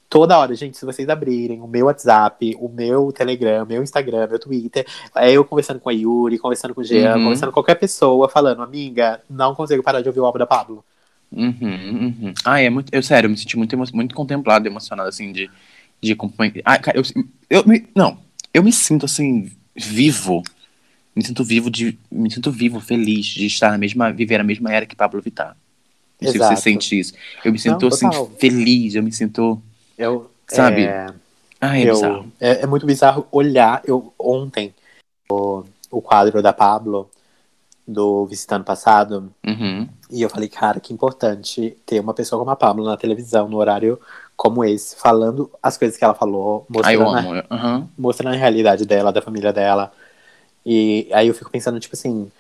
[0.09, 4.39] toda hora, gente, se vocês abrirem o meu WhatsApp, o meu Telegram, meu Instagram, meu
[4.39, 4.85] Twitter,
[5.15, 7.23] é eu conversando com a Yuri, conversando com o Jean, Uhum.
[7.25, 10.83] conversando com qualquer pessoa, falando, amiga, não consigo parar de ouvir o álbum da Pablo.
[11.31, 12.33] Uhum, uhum.
[12.43, 12.91] Ah, é muito.
[12.91, 15.49] Eu, sério, eu me senti muito, muito contemplado, emocionado, assim, de,
[16.01, 16.53] de acompanhar.
[16.65, 17.03] Ah, cara, eu,
[17.49, 17.85] eu me.
[17.95, 18.17] Não,
[18.51, 20.41] eu me sinto, assim, vivo.
[21.15, 24.11] Me sinto vivo, de, me sinto vivo, feliz de estar na mesma.
[24.11, 25.55] viver a mesma era que Pablo Vittar.
[26.19, 27.13] Não sei se você sente isso.
[27.45, 28.07] Eu me sinto, Não, assim,
[28.39, 29.61] feliz, eu me sinto.
[29.99, 30.85] Eu, Sabe?
[30.85, 31.07] é,
[31.59, 32.31] Ah, é eu- bizarro.
[32.39, 33.81] é, é muito bizarro olhar.
[33.85, 34.73] Eu, ontem,
[35.29, 37.09] o, o quadro da Pablo,
[37.85, 39.87] do Visitando Passado, Uhum.
[40.11, 43.57] E eu falei, cara, que importante ter uma pessoa como a Pablo na televisão, no
[43.57, 43.99] horário
[44.35, 47.87] como esse, falando as coisas que ela falou, mostrando, a, Aham.
[47.95, 49.91] mostrando a realidade dela, da família dela.
[50.65, 52.31] E aí eu fico pensando, tipo assim,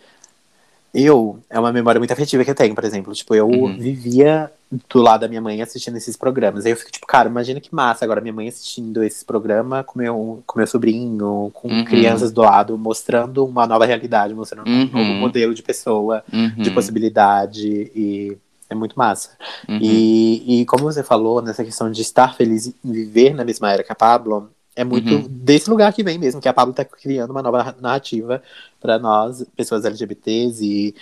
[0.93, 3.13] eu, é uma memória muito afetiva que eu tenho, por exemplo.
[3.13, 3.77] Tipo, eu Uhum.
[3.77, 4.51] vivia
[4.91, 6.65] do lado da minha mãe assistindo esses programas.
[6.65, 9.97] Aí eu fico, tipo, cara, imagina que massa agora minha mãe assistindo esses programas com
[9.97, 11.85] meu, com meu sobrinho, com Uhum.
[11.85, 14.89] crianças do lado, mostrando uma nova realidade, mostrando um Uhum.
[14.91, 16.61] novo modelo de pessoa Uhum.
[16.61, 18.37] de possibilidade e
[18.69, 19.31] é muito massa.
[19.67, 19.79] Uhum.
[19.81, 23.83] E, e como você falou, nessa questão de estar feliz em viver na mesma era
[23.83, 25.27] que a Pablo, é muito Uhum.
[25.29, 28.41] desse lugar que vem mesmo, que a Pablo tá criando uma nova narrativa
[28.79, 30.95] para nós, pessoas LGBTs, e,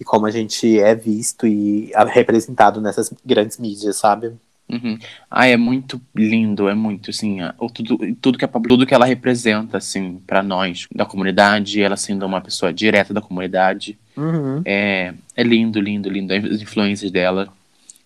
[0.00, 4.32] e como a gente é visto e representado nessas grandes mídias, sabe?
[4.68, 4.98] Uhum.
[5.30, 8.92] Ah, é muito lindo, é muito, assim, a- tudo, tudo, que a Pablo- tudo que
[8.94, 14.62] ela representa, assim, pra nós, da comunidade, ela sendo uma pessoa direta da comunidade, Uhum.
[14.64, 17.48] é, é lindo, lindo, lindo, as influências dela,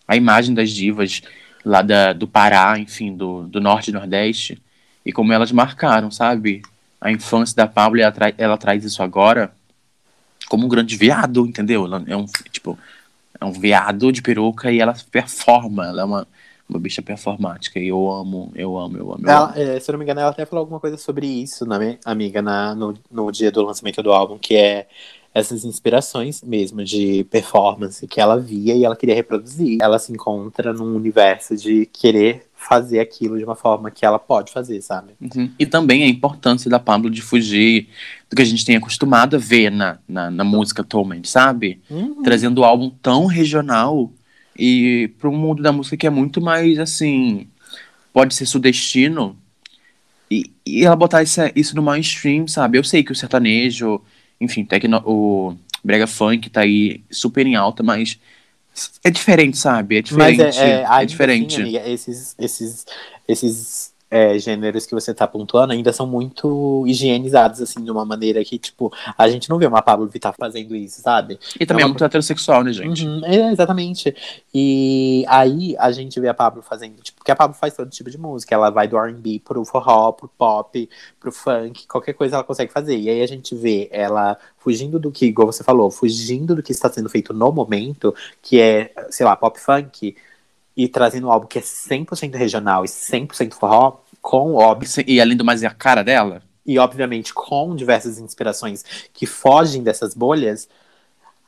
[0.07, 1.23] a imagem das divas
[1.65, 4.61] lá da, do Pará, enfim, do, do Norte e Nordeste,
[5.05, 6.63] e como elas marcaram, sabe?
[7.01, 9.53] A infância da Pablo, e ela, tra ela traz isso agora
[10.49, 11.85] como um grande viado, entendeu?
[11.87, 12.79] Ela é um, tipo,
[13.41, 16.27] é um viado de peruca e ela performa, ela é uma,
[16.69, 19.55] uma bicha performática, e eu amo, eu amo, eu amo, eu Ela, amo.
[19.57, 22.43] é, se eu não me engano, ela até falou alguma coisa sobre isso, né, amiga,
[22.43, 24.87] na, no, no dia do lançamento do álbum, que é
[25.33, 29.79] essas inspirações mesmo de performance que ela via e ela queria reproduzir.
[29.81, 34.53] Ela se encontra num universo de querer fazer aquilo de uma forma que ela pode
[34.53, 35.15] fazer, sabe?
[35.21, 35.51] Uhum.
[35.59, 37.89] E também a importância da Pablo de fugir
[38.31, 41.81] do que a gente tem acostumado a ver na, na, na música atualmente, sabe?
[41.91, 42.23] Uhum.
[42.23, 44.13] Trazendo um álbum tão regional
[44.57, 47.49] e para um mundo da música que é muito mais assim.
[48.13, 49.37] Pode ser sudestino.
[50.31, 52.79] E, e ela botar isso, isso no mainstream, sabe?
[52.79, 54.01] Eu sei que o sertanejo,
[54.41, 58.17] enfim, tecno, o Brega Funk tá aí super em alta, mas
[59.05, 59.99] é diferente, sabe?
[59.99, 60.59] É Mas diferente.
[60.59, 61.55] é, é, é ainda diferente.
[61.55, 62.87] assim, amiga, esses, esses,
[63.29, 68.45] esses é, gêneros que você tá pontuando ainda são muito higienizados, assim, de uma maneira
[68.45, 71.39] que, tipo, a gente não vê uma Pablo Vittar fazendo isso, sabe?
[71.59, 73.07] e também é, é uma- muito heterossexual, né, gente?
[73.07, 74.15] Uhum, é, exatamente.
[74.53, 78.11] E aí a gente vê a Pablo fazendo, tipo, porque a Pablo faz todo tipo
[78.11, 78.55] de música.
[78.55, 80.89] Ela vai do R&B pro forró, pro pop,
[81.21, 82.99] pro funk, qualquer coisa ela consegue fazer.
[82.99, 86.73] E aí a gente vê ela fugindo do que, igual você falou, fugindo do que
[86.73, 90.17] está sendo feito no momento, que é, sei lá, pop funk,
[90.85, 95.37] e trazendo um álbum que é 100% regional e 100% forró, com, óbvio, E além
[95.37, 96.43] do mais, é a cara dela.
[96.67, 100.69] e obviamente com diversas inspirações que fogem dessas bolhas,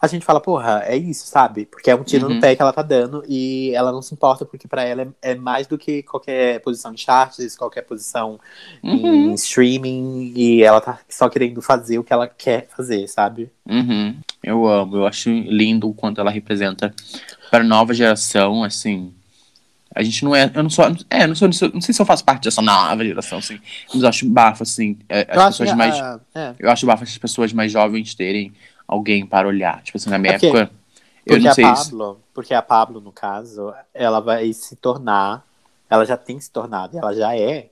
[0.00, 1.64] a gente fala, porra, é isso, sabe?
[1.64, 2.34] Porque é um tiro Uhum.
[2.34, 5.30] no pé que ela tá dando e ela não se importa, porque pra ela é,
[5.30, 8.40] é mais do que qualquer posição em charts, qualquer posição
[8.82, 9.30] Uhum.
[9.30, 13.48] em streaming, e ela tá só querendo fazer o que ela quer fazer, sabe?
[13.68, 14.16] Uhum.
[14.42, 16.92] Eu amo, eu acho lindo o quanto ela representa
[17.48, 19.14] para a nova geração, assim.
[19.94, 22.06] A gente não é, eu não sou, é, eu não sou, não sei se eu
[22.06, 23.60] faço parte dessa nova geração, assim,
[23.92, 26.70] mas eu acho bafo, assim, é, Eu as acho pessoas que, mais, ah, é, eu
[26.70, 28.52] acho bafo as pessoas mais jovens terem
[28.88, 30.70] alguém para olhar, tipo assim, na minha É porque- época,
[31.26, 34.74] eu Porque não a sei se, Pablo, porque a Pablo, no caso, ela vai se
[34.76, 35.44] tornar,
[35.90, 37.68] ela já tem se tornado, ela já é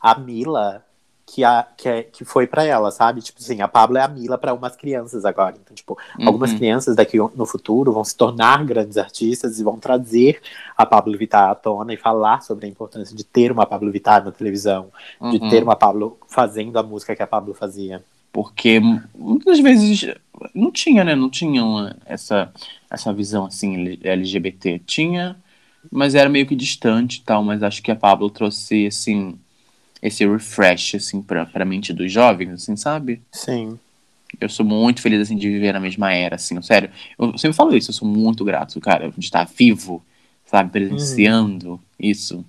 [0.00, 0.84] a Mila
[1.26, 3.22] que, a, que, é, que foi pra ela, sabe?
[3.22, 5.56] Tipo assim, a Pablo é a Mila pra umas crianças agora.
[5.62, 6.58] Então, tipo, algumas Uhum.
[6.58, 10.40] crianças daqui no futuro vão se tornar grandes artistas e vão trazer
[10.76, 14.24] a Pablo Vittar à tona e falar sobre a importância de ter uma Pablo Vittar
[14.24, 14.88] na televisão,
[15.30, 15.48] de Uhum.
[15.48, 18.02] ter uma Pablo fazendo a música que a Pablo fazia.
[18.32, 18.80] porque
[19.14, 20.06] muitas vezes
[20.54, 21.62] não tinha, né, não tinha
[22.06, 22.50] essa,
[22.90, 25.36] essa visão, assim, LGBT, tinha,
[25.90, 29.38] mas era meio que distante e tal, mas acho que a Pablo trouxe, assim,
[30.02, 33.22] esse refresh, assim, pra, pra mente dos jovens, assim, sabe?
[33.30, 33.78] Sim.
[34.40, 36.90] Eu sou muito feliz, assim, de viver na mesma era, assim, sério.
[37.18, 40.04] Eu sempre falo isso, eu sou muito grato, cara, de estar vivo,
[40.44, 42.44] sabe, presenciando isso.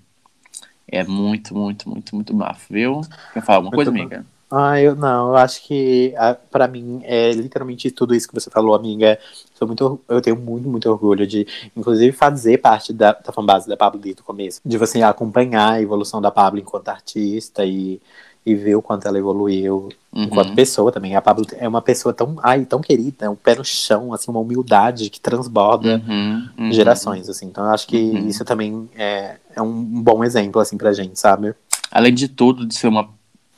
[0.88, 3.02] É muito, muito, muito, muito bafo, viu?
[3.34, 4.26] Quer falar alguma coisa, amiga?
[4.56, 8.52] Ah, eu não, eu acho que ah, pra mim é literalmente tudo isso que você
[8.52, 9.18] falou, amiga.
[9.56, 13.76] Sou muito, eu tenho muito, muito orgulho de, inclusive, fazer parte da, da fanbase da
[13.76, 14.62] Pablo desde o começo.
[14.64, 18.00] De você acompanhar a evolução da Pablo enquanto artista e,
[18.46, 20.26] e ver o quanto ela evoluiu Uhum.
[20.26, 21.16] enquanto pessoa também.
[21.16, 24.40] A Pablo é uma pessoa tão, ai, tão querida, um pé no chão, assim, uma
[24.40, 26.72] humildade que transborda Uhum, uhum.
[26.72, 27.48] gerações, assim.
[27.48, 28.28] Então eu acho que Uhum.
[28.28, 31.56] isso também é, é um bom exemplo, assim, pra gente, sabe?
[31.92, 33.10] Além de tudo, de ser uma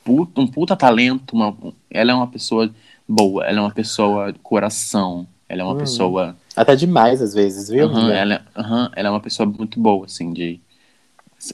[0.05, 1.57] puta, um puta talento, uma,
[1.89, 2.71] ela é uma pessoa
[3.09, 5.79] boa, ela é uma pessoa de coração, ela é uma Hum.
[5.79, 6.35] pessoa.
[6.55, 7.87] Até demais, às vezes, viu?
[7.87, 8.13] Aham, amiga?
[8.13, 10.61] ela, é- aham, ela é uma pessoa muito boa, assim, de.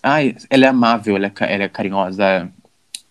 [0.03, 2.51] Ai, ela é amável, ela é, ela é carinhosa.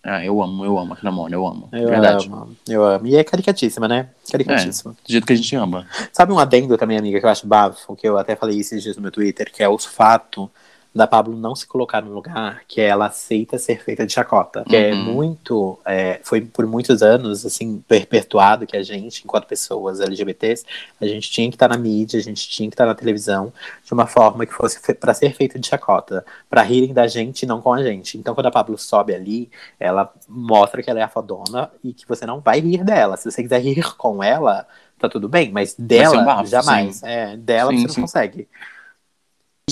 [0.03, 1.69] Ah, eu amo, eu amo aquela Mona, eu amo.
[1.71, 2.27] Eu verdade.
[2.27, 3.05] amo, eu amo.
[3.07, 4.09] E é caricatíssima, né?
[4.31, 4.93] Caricatíssima.
[4.93, 5.85] Do jeito que a gente ama.
[6.11, 8.95] Sabe um adendo também, amiga, que eu acho bafo, que eu até falei esses dias
[8.95, 10.49] no meu Twitter, que é o fato
[10.93, 14.65] da Pablo não se colocar num lugar que ela aceita ser feita de chacota.
[14.67, 15.03] Que é Uhum.
[15.03, 20.65] muito, é, foi por muitos anos, assim, perpetuado que a gente, enquanto pessoas LGBTs,
[20.99, 23.93] a gente tinha que estar na mídia, a gente tinha que estar na televisão de
[23.93, 27.61] uma forma que fosse para ser feita de chacota, para rirem da gente e não
[27.61, 28.17] com a gente.
[28.17, 32.07] Então, quando a Pablo sobe ali, ela mostra que ela é a fodona e que
[32.07, 33.15] você não vai rir dela.
[33.17, 34.67] Se você quiser rir com ela,
[34.99, 36.97] tá tudo bem, mas dela, um jamais.
[36.97, 37.05] sim.
[37.07, 38.01] É, dela Sim, você não sim.
[38.01, 38.47] consegue.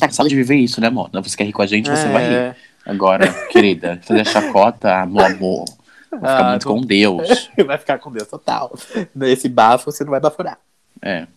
[0.01, 1.21] A gente sabe de viver isso, né, Mona?
[1.21, 2.35] Você quer rir com a gente, você vai rir.
[2.35, 2.55] É.
[2.85, 5.65] Agora, querida, fazer chacota, meu amor.
[6.11, 7.49] Vou ficar Ah, muito não- com Deus.
[7.65, 8.73] vai ficar com Deus total.
[9.13, 10.57] Nesse bafo você não vai baforar.
[11.01, 11.27] É.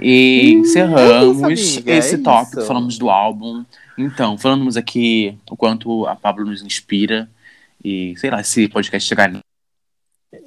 [0.00, 2.66] E encerramos é isso, amiga, esse é tópico, isso.
[2.68, 3.64] falamos do álbum.
[3.98, 7.28] Então, falamos aqui o quanto a Pablo nos inspira.
[7.84, 9.32] E, sei lá, se podcast chegar.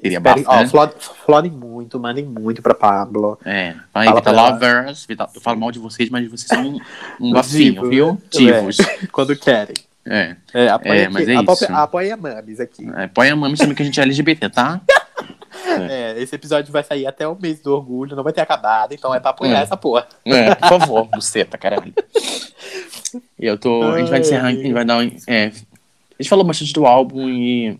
[0.01, 1.49] Seria bafo, ó, né?
[1.49, 3.37] muito, mandem muito pra Pablo.
[3.45, 4.31] É, vai, Fala Vita.
[4.31, 5.05] Lovers.
[5.05, 6.79] Vita- eu falo mal de vocês, mas vocês são um,
[7.21, 8.13] um bafinho, viu?
[8.13, 8.17] né?
[8.31, 8.77] Divos.
[9.11, 9.75] Quando querem.
[10.07, 10.35] É.
[10.53, 11.65] É, apoia, É, mas aqui, é apo- isso.
[11.73, 12.87] apoia a Mames aqui.
[12.95, 13.07] é.
[13.07, 14.81] Põe a mami também que a gente é LGBT, tá?
[15.89, 19.15] É, esse episódio vai sair até o mês do orgulho, não vai ter acabado, então
[19.15, 19.63] é pra apoiar É.
[19.63, 20.05] essa porra.
[20.25, 21.93] É, por favor, buceta, caralho.
[23.39, 23.81] E eu tô.
[23.83, 24.97] A gente vai Ai, encerrar, a gente vai dar.
[24.99, 25.51] um- É, a
[26.21, 27.79] gente falou bastante do álbum e.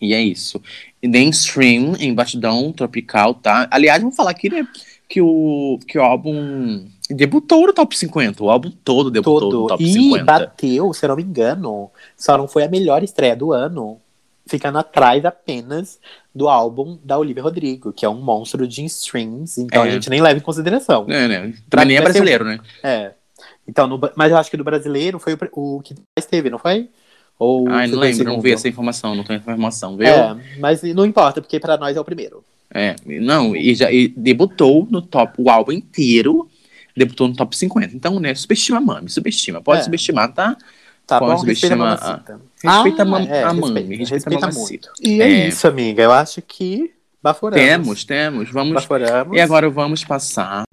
[0.00, 0.60] E é isso.
[1.02, 3.68] E The Stream em Batidão Tropical, tá?
[3.70, 4.66] Aliás, vamos falar aqui, né?
[5.08, 8.42] Que o, que o álbum debutou no top 50.
[8.44, 9.66] O álbum todo debutou no Todo.
[9.68, 10.24] top E 50.
[10.24, 13.98] bateu, se eu não me engano, só não foi a melhor estreia do ano,
[14.46, 15.98] ficando atrás apenas
[16.34, 19.88] do álbum da Olivia Rodrigo, que é um monstro de streams, então É.
[19.88, 21.06] a gente nem leva em consideração.
[21.08, 21.54] É, né?
[21.70, 22.58] Pra nem é vai ser- brasileiro, né?
[22.82, 23.12] É.
[23.66, 26.58] Então, no mas eu acho que do brasileiro foi o, o que mais teve, não
[26.58, 26.88] foi?
[27.38, 28.42] Ou Ai, não ficou em lembro, não segundo?
[28.42, 30.06] vi essa informação, não tenho informação, viu?
[30.08, 32.42] É, mas não importa, porque pra nós é o primeiro.
[32.74, 36.48] É, não, e já e debutou no top, o álbum inteiro
[36.96, 37.94] debutou no top 50.
[37.94, 39.60] Então, né, subestima a Mami, subestima.
[39.62, 39.84] Pode É.
[39.84, 40.56] subestimar, tá?
[41.06, 41.46] Tá Pode bom?
[41.46, 42.40] Respeita a subestimar a- mamacita.
[42.62, 44.88] Respeita a, mam é, a Mami, respeita, respeita, respeita a mamacita.
[44.98, 45.08] muito.
[45.08, 45.48] E é, É.
[45.48, 46.02] isso, amiga.
[46.02, 46.90] Eu acho que
[47.22, 47.64] baforamos.
[47.64, 48.50] Temos, temos.
[48.50, 48.74] Vamos.
[48.74, 49.36] Baforamos.
[49.36, 50.64] E agora vamos passar.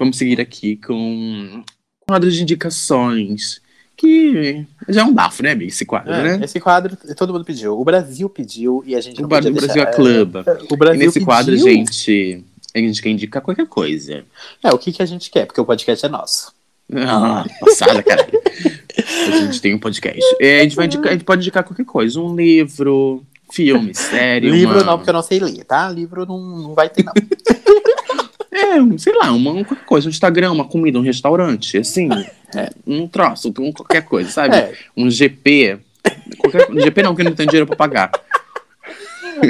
[0.00, 1.62] Vamos seguir aqui com
[2.08, 3.60] quadros de indicações.
[3.94, 5.68] Que já é um bafo, né, amigo?
[5.68, 6.44] Esse quadro, É, né?
[6.46, 7.78] Esse quadro todo mundo pediu.
[7.78, 9.52] O Brasil pediu e a gente O Bar- o.
[9.52, 10.38] Brasil é clube.
[10.70, 11.26] O E Brasil nesse pediu.
[11.26, 12.42] quadro, gente,
[12.74, 14.24] a gente quer indicar qualquer coisa.
[14.64, 16.50] É, o que, que a gente quer, porque o podcast é nosso.
[16.94, 18.40] Ah, passada, caralho.
[19.34, 20.18] a gente tem um podcast.
[20.40, 22.18] É, a, gente vai indicar, a gente pode indicar qualquer coisa.
[22.18, 23.22] Um livro,
[23.52, 24.50] filme, série.
[24.50, 24.84] Livro uma...
[24.84, 25.90] não, porque eu não sei ler, tá?
[25.90, 27.12] Livro não, não vai ter, não.
[28.60, 30.06] É, sei lá, uma qualquer coisa.
[30.08, 31.78] Um Instagram, uma comida, um restaurante.
[31.78, 32.08] Assim,
[32.54, 34.56] é, um troço, um, qualquer coisa, sabe?
[34.56, 34.74] É.
[34.96, 35.78] Um GP.
[36.38, 38.10] Qualquer, um GP não, que não tem dinheiro pra pagar.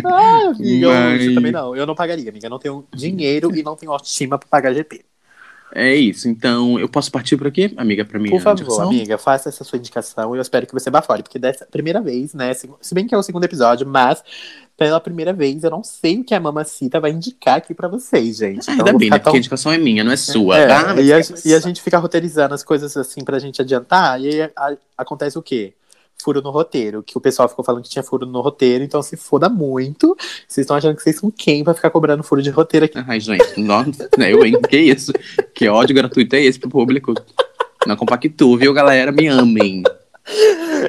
[0.04, 1.74] Ah, amiga, Mas- eu também não.
[1.76, 2.46] Eu não pagaria, amiga.
[2.46, 5.04] Eu não tenho dinheiro e não tenho autoestima pra pagar GP.
[5.74, 6.28] É isso.
[6.28, 8.88] Então, eu posso partir por aqui, amiga, pra minha Por favor, indicação?
[8.88, 12.34] amiga, faça essa sua indicação e eu espero que você bafore, porque dessa primeira vez,
[12.34, 12.52] né?
[12.54, 14.22] Se bem que é o segundo episódio, mas
[14.76, 18.38] pela primeira vez eu não sei o que a Mamacita vai indicar aqui pra vocês,
[18.38, 18.68] gente.
[18.68, 19.18] Ah, Então ainda bem, né?
[19.18, 20.56] Porque a indicação é minha, não é sua.
[20.58, 21.00] É, tá?
[21.00, 24.50] E, a, e a gente fica roteirizando as coisas assim pra gente adiantar, e aí
[24.56, 25.74] a- acontece o quê?
[26.22, 29.16] Furo no roteiro, que o pessoal ficou falando que tinha furo no roteiro, então se
[29.16, 30.16] foda muito.
[30.46, 32.98] Vocês estão achando que vocês são quem pra ficar cobrando furo de roteiro aqui?
[33.06, 34.60] Ai, gente, nossa, eu, hein?
[34.68, 35.12] Que isso?
[35.54, 37.14] Que ódio gratuito é esse pro público?
[37.86, 39.10] Não compactua, viu, galera?
[39.10, 39.82] Me amem.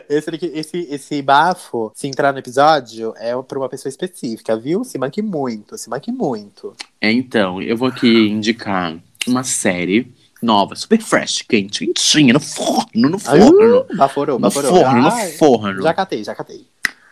[0.10, 4.84] Esse, esse, esse bafo, se entrar no episódio, é pra uma pessoa específica, viu?
[4.84, 6.74] Se manque muito, se manque muito.
[7.00, 13.10] É, então, eu vou aqui indicar uma série nova, super fresh, quente, quentinha, no forno,
[13.10, 13.86] no forno.
[13.92, 14.72] Ah, baforou, no baforou.
[14.76, 15.82] forno, no forno.
[15.84, 16.66] Já catei, já catei.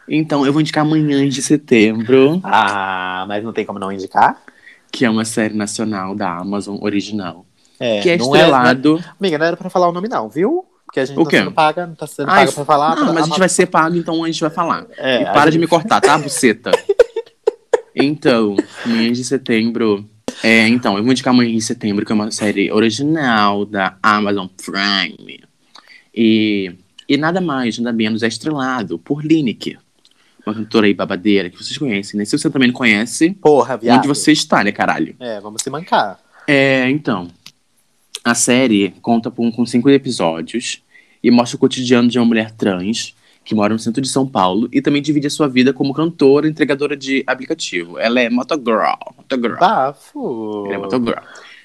[0.08, 4.42] Então, eu vou indicar Manhãs de Setembro, Ah, mas não tem como não indicar?
[4.92, 7.46] que é uma série nacional da Amazon original.
[7.80, 8.94] É, que é não estrelado.
[8.96, 10.66] não- amiga, não era pra falar o nome não, viu?
[10.84, 11.38] Porque a gente O tá quê?
[11.38, 12.96] sendo paga, não tá sendo Ai, paga pra falar.
[12.96, 14.88] não, pra- mas a gente vai ser pago, então a gente vai falar.
[14.98, 16.72] É, e a para de gente- me cortar, tá, buceta?
[17.96, 18.56] então,
[18.86, 20.10] Manhãs de Setembro.
[20.44, 24.48] É, então, eu vou indicar Manhãs de Setembro, que é uma série original da Amazon
[24.48, 25.42] Prime.
[26.16, 26.72] E,
[27.08, 29.78] e nada mais, nada menos, é estrelado por Lineker.
[30.46, 32.26] Uma cantora aí babadeira que vocês conhecem, né?
[32.26, 34.00] Se você também não conhece, Porra, viado.
[34.00, 35.16] onde você está, né, caralho?
[35.20, 36.20] É, vamos se mancar.
[36.48, 37.28] É, então.
[38.24, 40.82] A série conta com, com cinco episódios
[41.24, 43.16] e mostra o cotidiano de uma mulher trans
[43.50, 46.46] que mora no centro de São Paulo e também divide a sua vida como cantora
[46.46, 47.98] e entregadora de aplicativo.
[47.98, 48.94] Ela é motogirl.
[49.18, 49.58] Motogirl.
[49.58, 50.66] Bafo.
[50.68, 51.18] Ela é motogirl.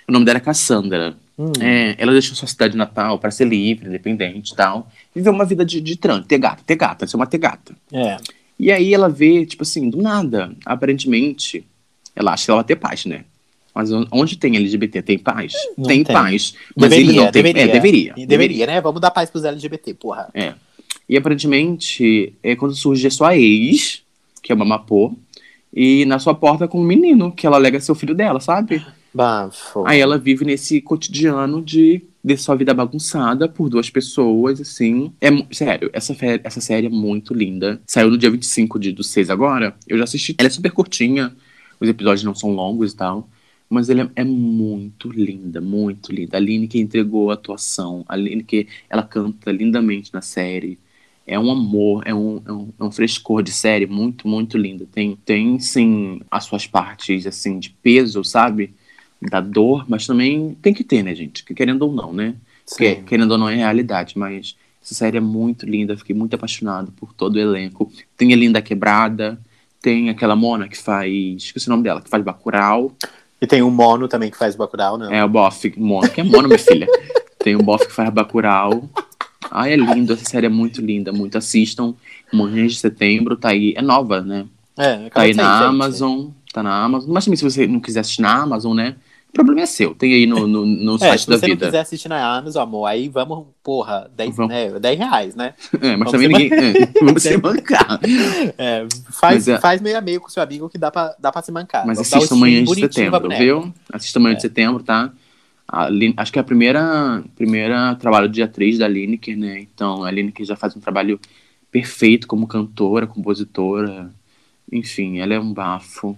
[0.09, 1.15] O nome dela é Cassandra.
[1.39, 1.53] Hum.
[1.61, 4.89] É, ela deixou sua cidade natal para ser livre, independente e tal.
[5.15, 7.75] Viveu uma vida de, de trans, ter gata, ter gata, ser uma ter gata.
[7.93, 8.17] É.
[8.59, 11.67] E aí ela vê, tipo assim, do nada, aparentemente,
[12.17, 13.25] ela acha que ela vai ter paz, né?
[13.75, 15.53] Mas on- onde tem LGBT tem paz?
[15.77, 16.15] Não tem, tem.
[16.15, 16.55] paz.
[16.75, 17.43] Mas Deveria, ele não tem.
[17.43, 17.63] deveria.
[17.63, 18.15] É, deveria.
[18.27, 18.81] Deveria, né?
[18.81, 20.29] Vamos dar paz pros LGBT, porra.
[20.33, 20.55] É.
[21.09, 24.03] E aparentemente, é quando surge a sua ex,
[24.43, 25.15] que é uma Mapô,
[25.73, 28.85] e na sua porta com um menino, que ela alega ser o filho dela, sabe?
[29.15, 29.85] Bafo.
[29.87, 35.13] Aí ela vive nesse cotidiano de, de sua vida bagunçada por duas pessoas, assim.
[35.21, 37.81] É sério, essa, essa série é muito linda.
[37.87, 39.75] Saiu no dia 25 de, do 6 agora.
[39.87, 40.35] Eu já assisti.
[40.37, 41.35] Ela é super curtinha.
[41.81, 43.29] Os episódios não são longos e tal.
[43.71, 46.37] Mas ela é, é muito linda, muito linda.
[46.37, 48.05] A Aline que entregou a atuação.
[48.09, 50.77] A Aline que ela canta lindamente na série.
[51.27, 54.87] É um amor, é um, é um, é um frescor de série muito, muito linda.
[54.93, 58.75] Tem, tem sim, as suas partes, assim, de peso, sabe?
[59.29, 61.45] da dor, mas também tem que ter, né, gente?
[61.45, 62.35] Que Querendo ou não, né?
[62.67, 63.03] Sim.
[63.05, 67.13] querendo ou não, é realidade, mas essa série é muito linda, fiquei muito apaixonado por
[67.13, 67.91] todo o elenco.
[68.17, 69.39] Tem a Linda Quebrada,
[69.83, 71.13] tem aquela Mona que faz.
[71.37, 72.93] Esqueci o nome dela, que faz Bacurau.
[73.41, 75.19] E tem o Mono também que faz Bacurau, né?
[75.19, 76.87] É o Boff, Mona, que é Mona, minha filha.
[77.39, 78.89] Tem o Boff que faz Bacurau.
[79.51, 81.95] Ai, é lindo, essa série é muito linda, muito assistam.
[82.33, 84.47] Manhãs de Setembro, tá aí, é nova, né?
[84.77, 85.65] É, Tá aí na gente.
[85.69, 87.11] Amazon, tá na Amazon.
[87.13, 88.97] Mas também se você não quiser assistir na Amazon, né?
[89.29, 91.55] O problema é seu, tem aí no, no, no É, site se da você não
[91.55, 91.67] vida.
[91.67, 94.53] quiser assistir na Amazon, amor, aí vamos, porra, 10, Vamos.
[94.55, 95.55] né, 10 reais, né?
[95.81, 96.53] É, mas Vamos também se ninguém.
[96.53, 97.99] É, vamos se mancar.
[98.57, 101.33] É, faz, Mas é- faz meio a meio com seu amigo que dá pra, dá
[101.33, 101.85] pra se mancar.
[101.85, 103.75] Mas Vamos o assista amanhã de setembro, viu?
[103.93, 105.13] Assista amanhã de setembro, tá?
[105.67, 109.61] A Lin- acho que é a primeira, primeira trabalho de atriz da Lineker, né?
[109.61, 111.19] Então a Lineker já faz um trabalho
[111.71, 114.11] perfeito como cantora, compositora.
[114.71, 116.17] Enfim, ela é um bafo.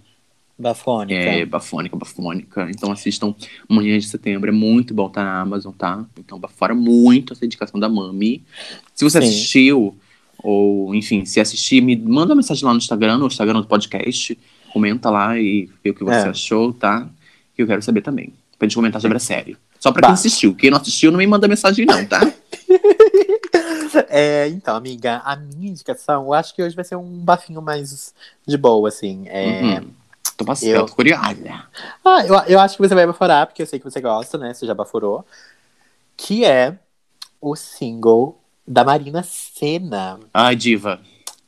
[0.58, 1.14] Bafônica.
[1.20, 2.68] É bafônica, bafônica.
[2.70, 3.34] Então assistam
[3.68, 4.48] amanhã de setembro.
[4.48, 6.04] É muito bom, tá na Amazon, tá?
[6.18, 8.42] Então bafora muito essa indicação da Mami.
[8.94, 9.28] Se você Sim.
[9.28, 9.96] assistiu,
[10.38, 14.36] ou enfim, se assistir, me manda uma mensagem lá no Instagram, no Instagram do podcast.
[14.72, 16.30] Comenta lá e vê o que você É.
[16.30, 17.08] achou, tá?
[17.54, 18.32] Que eu quero saber também.
[18.58, 19.56] Pra gente comentar sobre a série.
[19.78, 20.08] Só pra Bah.
[20.08, 20.54] quem assistiu.
[20.54, 22.20] Quem não assistiu, não me manda mensagem, não, tá?
[24.08, 28.14] É, então, amiga, a minha indicação, eu acho que hoje vai ser um bafinho mais
[28.46, 29.24] de boa, assim.
[29.28, 29.90] É, Uhum.
[30.36, 31.64] Tô passando, eu- curiosa.
[32.04, 34.52] Ah, eu, eu acho que você vai baforar, porque eu sei que você gosta, né?
[34.52, 35.24] Você já baforou.
[36.14, 36.78] Que é
[37.40, 38.38] o single
[38.68, 41.00] da Marina Senna, Ai, diva.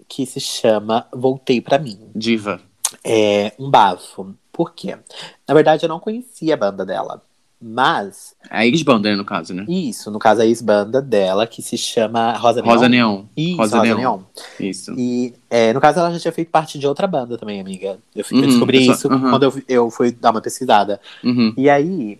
[0.08, 1.98] que se chama Voltei Pra Mim.
[2.14, 2.60] Diva.
[3.04, 4.34] É um bafo.
[4.58, 4.98] Por quê?
[5.46, 7.22] Na verdade, eu não conhecia a banda dela.
[7.60, 9.64] Mas, a ex-banda, né, no caso, né?
[9.68, 12.72] isso, no caso, a ex-banda dela, que se chama Rosa Neon.
[12.72, 13.24] Rosa Neon.
[13.36, 13.98] Isso, Rosa Rosa, Neon.
[13.98, 14.20] Neon.
[14.58, 14.94] Isso.
[14.98, 17.98] E, é, no caso, ela já tinha feito parte de outra banda também, amiga.
[18.16, 19.30] Eu Uhum, descobri pessoa- isso uhum.
[19.30, 21.00] quando eu, eu fui dar uma pesquisada.
[21.22, 21.54] Uhum.
[21.56, 22.18] E aí,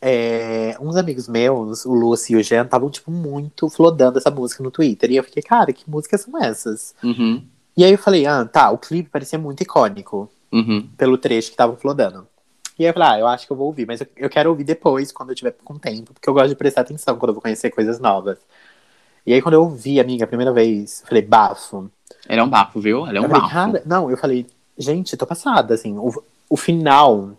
[0.00, 4.62] é, uns amigos meus, o Lúcio e o Jean, estavam, tipo, muito flodando essa música
[4.62, 5.10] no Twitter.
[5.10, 6.94] E eu fiquei, cara, que músicas são essas?
[7.02, 7.42] Uhum.
[7.76, 10.88] E aí eu falei, ah, tá, o clipe parecia muito icônico, Uhum.
[10.96, 12.28] pelo trecho que estavam flodando.
[12.78, 14.50] E aí eu falei, ah, eu acho que eu vou ouvir, mas eu, eu quero
[14.50, 17.34] ouvir depois, quando eu tiver com tempo, porque eu gosto de prestar atenção quando eu
[17.34, 18.38] vou conhecer coisas novas.
[19.26, 21.90] E aí, quando eu ouvi, amiga, a primeira vez, eu falei, bafo.
[22.28, 23.06] Ela é um bafo, viu?
[23.06, 23.50] Ela é um eu bafo.
[23.50, 24.46] cara, não, eu falei,
[24.78, 27.32] gente, tô passada, assim, o, o final.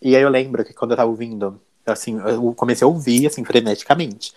[0.00, 1.60] E aí eu lembro que quando eu tava ouvindo,
[1.92, 4.32] assim, eu comecei a ouvir, assim, freneticamente.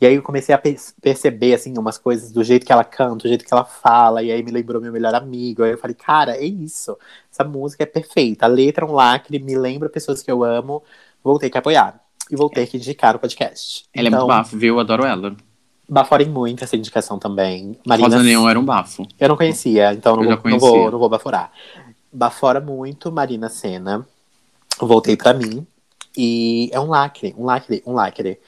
[0.00, 3.22] E aí eu comecei a per- perceber, assim, umas coisas do jeito que ela canta,
[3.24, 5.62] do jeito que ela fala, e aí me lembrou meu melhor amigo.
[5.62, 6.96] Aí eu falei, cara, é isso.
[7.32, 8.46] Essa música é perfeita.
[8.46, 10.82] A letra é um lacre, me lembra pessoas que eu amo.
[11.22, 12.00] Vou ter que apoiar.
[12.30, 13.84] E vou ter que indicar o podcast.
[13.94, 14.74] Ela é então, muito bafo, viu?
[14.76, 15.36] Eu adoro ela.
[15.88, 17.78] baforem muito essa indicação também.
[17.86, 19.06] Marina Rosa Neon era um bafo.
[19.20, 20.68] eu não conhecia, então não vou, não, conhecia.
[20.68, 21.52] vou, não vou baforar.
[22.12, 24.06] Bafora muito Marina Senna.
[24.80, 25.66] Voltei pra mim.
[26.16, 28.38] E é um lacre, um lacre, um lacre.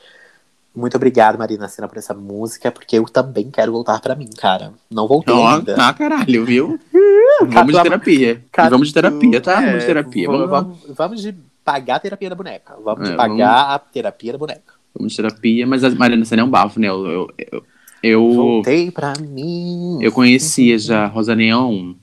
[0.74, 4.72] Muito obrigado, Marina Sena, por essa música, porque eu também quero voltar pra mim, cara.
[4.90, 5.74] Não voltei Ó, ainda.
[5.74, 6.78] tá, caralho, viu?
[7.48, 8.44] vamos de terapia.
[8.52, 9.54] Catu- vamos de terapia, tá?
[9.56, 10.26] Vamos de é, terapia.
[10.28, 12.76] Vamos, Vamos, vamos, vamos de pagar a terapia da boneca.
[12.84, 14.74] Vamos É, de pagar a terapia da boneca.
[14.94, 15.66] vamos de terapia.
[15.66, 16.88] Mas a Mariana Senna é um bafo, né?
[16.88, 17.64] Eu, eu, eu,
[18.02, 19.98] eu, Voltei pra mim.
[20.02, 21.94] eu conhecia já a Rosa Neon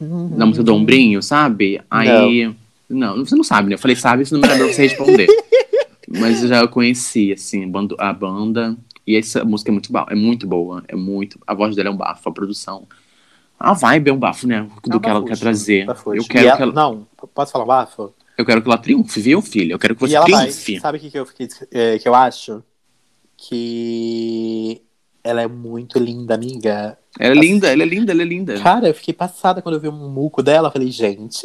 [0.00, 1.80] na música do Ombrinho, sabe?
[1.90, 2.46] Aí.
[2.46, 2.56] Não.
[2.88, 3.74] Você não sabe, né?
[3.74, 5.26] Eu falei, sabe, isso não me lembra pra você responder.
[6.08, 8.76] Mas eu já conheci, assim, a banda-.
[9.06, 10.06] E essa música é muito boa.
[10.10, 10.82] É muito boa.
[10.88, 11.38] É muito.
[11.46, 12.86] A voz dela é um bafo, a produção.
[13.58, 14.62] A vibe é um bafo, né?
[14.84, 15.86] Do É um que ela bafuxo, quer trazer.
[16.06, 18.14] Eu E quero ela- que ela, Não, posso falar um bafo?
[18.38, 19.72] eu quero que ela triunfe, viu, filho?
[19.72, 20.42] Eu quero que E você ela vai.
[20.46, 20.80] triunfe.
[20.80, 22.62] Sabe o que, que eu fiquei, é, que eu acho?
[23.36, 24.82] Que
[25.28, 26.96] ela é muito linda, amiga.
[27.18, 28.58] Ela é linda, ela é linda, ela é linda.
[28.60, 30.70] Cara, eu fiquei passada quando eu vi um muco dela.
[30.70, 31.42] Falei, gente.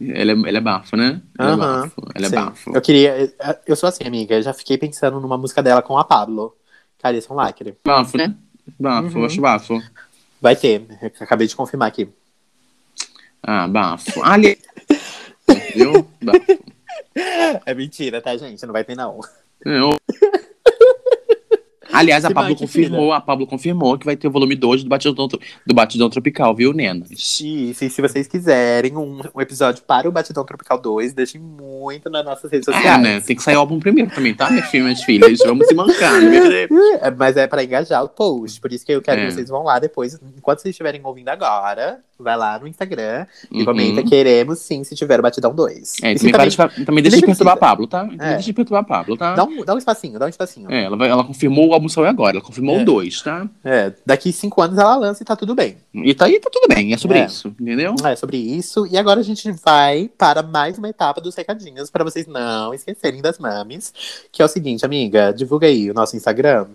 [0.00, 1.20] Ela é, ela é bafo, né?
[1.38, 2.02] Ela Aham, é bafo.
[2.14, 2.74] Ela é bafo.
[2.74, 3.32] Eu queria.
[3.66, 4.34] Eu sou assim, amiga.
[4.36, 6.54] Eu já fiquei pensando numa música dela com a Pablo.
[7.00, 7.76] Cara, isso é um lacre.
[7.84, 8.34] Bafo, né?
[8.78, 9.24] Bafo, Uhum.
[9.24, 9.82] acho bafo.
[10.40, 10.84] Vai ter.
[11.02, 12.08] Eu acabei de confirmar aqui.
[13.42, 14.22] Ah, bafo.
[14.22, 14.58] Ali.
[15.74, 16.06] Viu?
[16.22, 16.40] Bafo.
[17.66, 18.64] É mentira, tá, gente?
[18.64, 19.20] Não vai ter, não.
[19.64, 19.96] Eu-
[21.98, 25.28] Aliás, a Pablo confirmou, a Pablo confirmou que vai ter o volume 2 do Batidão,
[25.28, 27.10] do Batidão Tropical, viu, Nenas?
[27.10, 27.44] Isso,
[27.84, 32.24] e se vocês quiserem um, um episódio para o Batidão Tropical 2, deixem muito nas
[32.24, 33.02] nossas redes É, sociais.
[33.02, 33.20] né?
[33.20, 35.38] Tem que sair o álbum primeiro também, tá, minha filha, minhas filhas?
[35.44, 36.64] Vamos se mancar, né?
[37.00, 38.60] É, Mas é pra engajar o post.
[38.60, 39.26] Por isso que eu quero É.
[39.26, 40.18] que vocês vão lá depois.
[40.36, 43.64] Enquanto vocês estiverem ouvindo agora, vai lá no Instagram e Uhum.
[43.64, 45.94] comenta queremos sim se tiver o Batidão 2.
[46.02, 47.56] É, também, para de, também deixa de perturbar a.
[47.56, 48.00] Pablo, tá?
[48.00, 48.30] Também É.
[48.34, 49.34] Deixa de perturbar a Pablo, tá?
[49.34, 50.70] dá, um, dá um espacinho, dá um espacinho.
[50.70, 52.82] É, ela, vai- ela confirmou o álbum saiu agora, ela confirmou É.
[52.82, 53.48] o 2, tá?
[53.64, 55.76] É, daqui cinco anos ela lança e tá tudo bem.
[55.94, 57.26] E tá aí, tá tudo bem, é sobre É.
[57.26, 57.94] isso, entendeu?
[58.04, 58.86] É sobre isso.
[58.86, 63.20] E agora a gente vai para mais uma etapa dos recadinhos para vocês não esquecerem
[63.22, 63.92] das mames.
[64.32, 66.66] Que é o seguinte, amiga, divulga aí o nosso Instagram.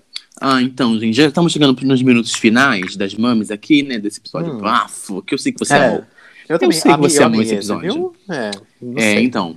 [0.42, 4.00] Ah, então, gente, já estamos chegando nos minutos finais das mames aqui, né?
[4.00, 4.58] Desse episódio Hum.
[4.60, 6.04] bafo, que eu sei que você É, amou.
[6.50, 7.94] Eu também sei que você eu amou esse esse, episódio.
[7.94, 8.16] viu?
[8.30, 8.52] É,
[8.98, 9.56] É, então.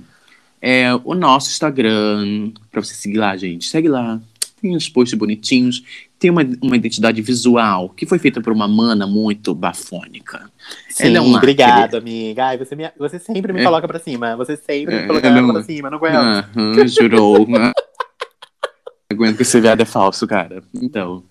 [0.61, 3.67] É o nosso Instagram, pra você seguir lá, gente.
[3.67, 4.19] Segue lá.
[4.61, 5.83] Tem uns posts bonitinhos.
[6.17, 10.49] Tem uma, uma identidade visual que foi feita por uma mana muito bafônica.
[10.89, 12.45] Sim, Ela é um obrigado, amiga.
[12.47, 13.63] Ai, você, me- você sempre me É.
[13.63, 14.35] coloca pra cima.
[14.35, 16.15] Você sempre É, me coloca ela é pra cima, não aguento.
[16.15, 17.47] Aham, jurou.
[17.47, 17.71] né?
[19.09, 20.61] Aguento que esse viado é falso, cara.
[20.73, 21.23] Então,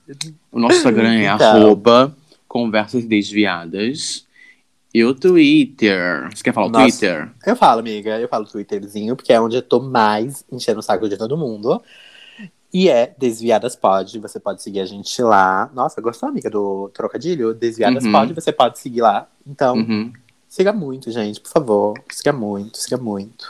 [0.51, 1.57] o nosso Instagram é Então.
[1.57, 2.17] arroba
[2.49, 4.25] conversas desviadas.
[4.95, 6.27] E o Twitter.
[6.35, 6.85] Você quer falar o Nossa.
[6.89, 7.29] Twitter?
[7.47, 11.07] Eu falo, amiga, eu falo Twitterzinho, porque é onde eu tô mais enchendo o saco
[11.07, 11.83] de todo mundo.
[12.73, 15.71] E é Desviadas Pod, você pode seguir a gente lá.
[15.75, 17.55] Nossa, gostou, amiga, do trocadilho?
[17.55, 18.13] Desviadas Uhum.
[18.13, 19.27] Pod, você pode seguir lá.
[19.47, 20.13] Então, Uhum.
[20.49, 21.95] siga muito, gente, por favor.
[22.11, 23.47] Siga muito, siga muito.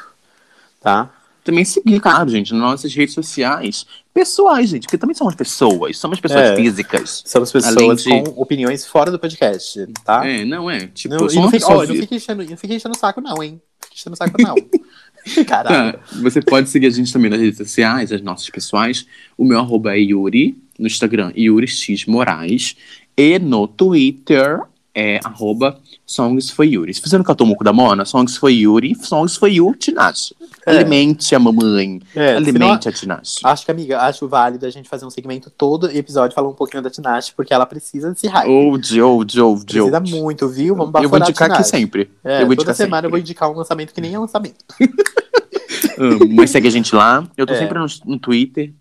[0.80, 1.10] Tá?
[1.42, 6.18] Também seguir, claro, gente, nas nossas redes sociais pessoais, gente, porque também somos pessoas, somos
[6.20, 6.56] pessoas É.
[6.56, 7.22] físicas.
[7.24, 10.26] Somos pessoas de- com opiniões fora do podcast, tá?
[10.26, 10.86] É, não é?
[10.88, 13.52] Tipo, Não, não, fica, ó, não fica enchendo, não fica enchendo o saco, não, hein?
[13.62, 14.54] Não fica enchendo o saco, não.
[15.46, 15.98] Caralho.
[15.98, 19.06] Ah, Você pode seguir a gente também nas redes sociais, as nossas pessoais.
[19.36, 22.76] O meu arroba é Yuri, no Instagram, Yuri X Moraes.
[23.16, 24.60] E no Twitter
[24.96, 26.94] é arroba Songs for Yuri.
[26.94, 30.34] Se você não cantou o muco da Mona, Songs for Yuri, Songs for You, Tinashe.
[30.64, 30.70] É.
[30.70, 32.00] Alimente a mamãe.
[32.14, 33.40] É, Alimente a Tinashe.
[33.44, 36.82] Acho que, amiga, acho válido a gente fazer um segmento todo episódio falando um pouquinho
[36.82, 38.48] da Tinashe, porque ela precisa desse hype.
[38.48, 40.10] Old, old, old, precisa old.
[40.10, 40.74] muito, viu?
[40.74, 42.10] Vamos Eu vou baforar indicar aqui sempre.
[42.24, 43.06] É, eu vou toda semana sempre.
[43.06, 44.64] eu vou indicar um lançamento que nem é lançamento.
[46.34, 47.26] Mas segue a gente lá.
[47.36, 47.58] Eu tô É.
[47.58, 48.72] sempre no, no Twitter.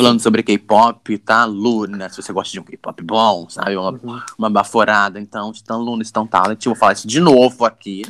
[0.00, 1.44] Falando sobre K-pop, tá?
[1.44, 3.76] Luna, se você gosta de um K-pop bom, sabe?
[3.76, 4.20] Uma, Uhum.
[4.38, 5.20] uma baforada.
[5.20, 6.64] Então, Titã Luna, Titã Talent.
[6.64, 8.06] Eu vou falar isso de novo aqui.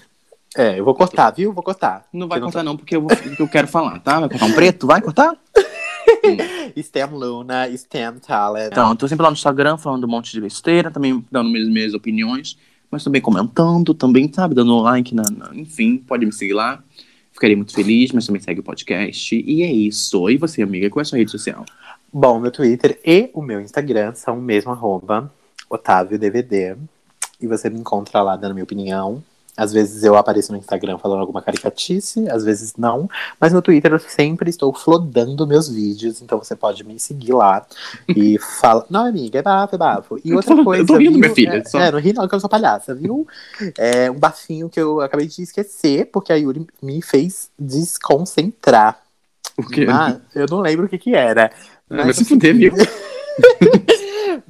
[0.57, 1.53] É, eu vou cortar, viu?
[1.53, 2.05] Vou cortar.
[2.12, 3.11] Não vai cortar, não, porque eu, vou,
[3.41, 4.20] eu quero falar, tá?
[4.20, 4.86] Vai cortar um preto?
[4.86, 5.36] Vai cortar?
[6.80, 8.70] Stem Luna, Stem Talent.
[8.70, 11.68] Então, eu tô sempre lá no Instagram falando um monte de besteira, também dando minhas,
[11.68, 12.57] minhas opiniões,
[12.88, 14.55] mas também comentando, também, sabe?
[14.55, 16.82] Dando like, na, na- enfim, pode me seguir lá.
[17.41, 19.34] Ficarei muito feliz, mas também segue o podcast.
[19.34, 20.28] E é isso.
[20.28, 21.64] E você, amiga, qual é a sua rede social?
[22.12, 25.32] Bom, meu Twitter e o meu Instagram são o mesmo arroba,
[25.70, 26.76] OtávioDVD.
[27.41, 29.24] E você me encontra lá dando minha opinião.
[29.61, 33.08] Às vezes eu apareço no Instagram falando alguma caricatice, às vezes não.
[33.38, 37.66] Mas no Twitter eu sempre estou flodando meus vídeos, então você pode me seguir lá
[38.08, 38.86] e fala.
[38.88, 40.18] Não, amiga, é bafo, é bafo.
[40.24, 40.82] E outra coisa.
[40.82, 41.20] eu tô rindo, viu?
[41.20, 41.78] minha filha, É, só.
[41.78, 43.26] é, não ri não, que eu sou palhaça, viu?
[43.76, 48.98] É um bafinho que eu acabei de esquecer, porque a Yuri me fez desconcentrar.
[49.54, 49.84] Porque...
[49.84, 51.50] Mas eu não lembro o que que era.
[51.90, 52.72] Ah, vai se fuder, viu?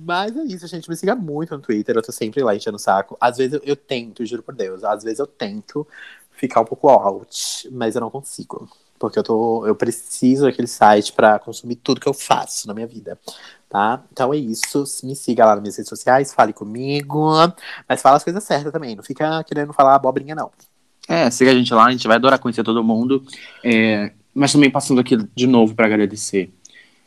[0.05, 0.89] Mas é isso, gente.
[0.89, 1.97] Me siga muito no Twitter.
[1.97, 3.17] Eu tô sempre lá enchendo o saco.
[3.21, 4.85] Às vezes eu, eu tento, juro por Deus.
[4.85, 5.87] Às vezes eu tento
[6.33, 8.69] ficar um pouco out, mas eu não consigo.
[8.99, 12.87] Porque eu, tô, eu preciso daquele site pra consumir tudo que eu faço na minha
[12.87, 13.19] vida.
[13.69, 14.03] Tá?
[14.13, 14.85] Então é isso.
[15.05, 17.33] Me siga lá nas minhas redes sociais, fale comigo.
[17.89, 18.97] Mas fala as coisas certas também.
[18.97, 20.51] Não fica querendo falar abobrinha, não.
[21.09, 23.25] É, siga a gente lá, a gente vai adorar conhecer todo mundo.
[23.65, 26.53] É, mas também passando aqui de novo para agradecer.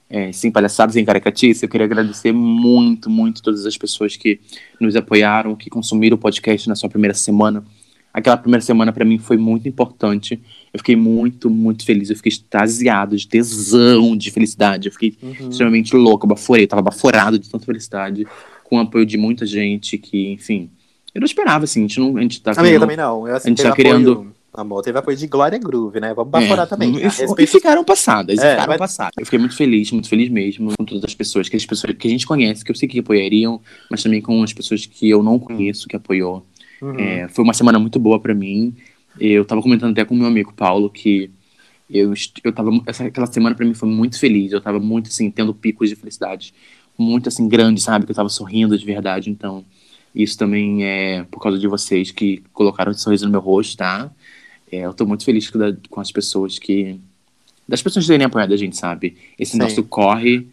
[0.10, 4.40] É, sem palhaçadas, sem caricatice, eu queria agradecer muito, muito todas as pessoas que
[4.80, 7.64] nos apoiaram, que consumiram o podcast na sua primeira semana.
[8.14, 10.40] Aquela primeira semana para mim foi muito importante.
[10.72, 12.12] Eu fiquei muito, muito feliz.
[12.12, 14.88] Eu fiquei extasiado, de tesão, de felicidade.
[14.88, 15.50] Eu fiquei Uhum.
[15.50, 18.28] extremamente louco, baforei, tava baforado de tanta felicidade,
[18.66, 20.70] com o apoio de muita gente que, enfim.
[21.16, 22.18] Eu não esperava, assim, a gente não.
[22.18, 23.28] A gente tá Amiga, também não.
[23.28, 26.14] Eu, assim, a gente tá apoio, criando- Amor, teve apoio de Glória Groove, né?
[26.14, 26.92] Vamos baforar É, também.
[26.94, 29.14] E, A e respeito- ficaram passadas, É, ficaram mas- passadas.
[29.18, 32.08] Eu fiquei muito feliz, muito feliz mesmo com todas as pessoas, que as pessoas que
[32.08, 35.24] a gente conhece, que eu sei que apoiariam, mas também com as pessoas que eu
[35.24, 36.46] não conheço que apoiou.
[36.82, 37.00] Uhum.
[37.00, 38.76] É, foi uma semana muito boa pra mim.
[39.20, 41.32] Eu tava comentando até com meu amigo Paulo que
[41.90, 42.70] eu, eu tava.
[42.86, 44.52] Essa, aquela semana pra mim foi muito feliz.
[44.52, 46.54] Eu tava muito assim, tendo picos de felicidade.
[46.98, 48.06] Muito assim, grande, sabe?
[48.06, 49.30] Que eu tava sorrindo de verdade.
[49.30, 49.64] Então,
[50.14, 54.12] isso também é por causa de vocês que colocaram esse sorriso no meu rosto, tá?
[54.74, 55.52] É, eu tô muito feliz
[55.88, 57.00] com, as pessoas que.
[57.68, 59.16] Das pessoas terem apoiado a gente, sabe?
[59.38, 59.60] Esse Sim.
[59.60, 60.48] nosso corre.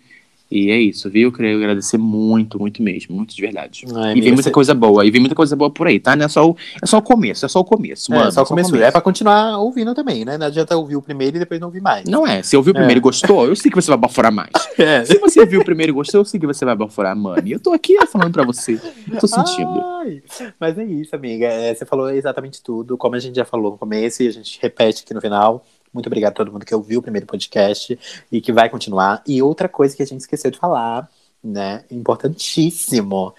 [0.51, 1.29] E é isso, viu?
[1.29, 3.15] Eu queria agradecer muito, muito mesmo.
[3.15, 3.85] Muito de verdade.
[3.95, 6.01] Ai, E amiga, vem muita você- coisa boa, e vem muita coisa boa por aí,
[6.01, 6.17] tá?
[6.17, 8.27] Não é só o, é só o começo, é só o começo, mano.
[8.29, 8.77] É, só começou.
[8.83, 10.37] É pra continuar ouvindo também, né?
[10.37, 12.05] Não adianta ouvir o primeiro e depois não ouvir mais.
[12.09, 14.51] Não é, se ouviu o primeiro e gostou, eu sei que você vai baforar mais.
[14.81, 15.05] É.
[15.05, 17.47] Se você viu o primeiro e gostou, eu sei que você vai baforar, mano.
[17.47, 18.81] E eu tô aqui falando pra você.
[19.21, 19.79] Tô sentindo.
[20.01, 20.23] Ai,
[20.59, 21.45] mas é isso, amiga.
[21.47, 24.59] É, você falou exatamente tudo, como a gente já falou no começo e a gente
[24.63, 25.63] repete aqui no final.
[25.93, 27.99] Muito obrigado a todo mundo que ouviu o primeiro podcast
[28.31, 29.23] e que vai continuar.
[29.27, 31.09] E outra coisa que a gente esqueceu de falar,
[31.43, 31.83] né?
[31.91, 33.35] Importantíssimo.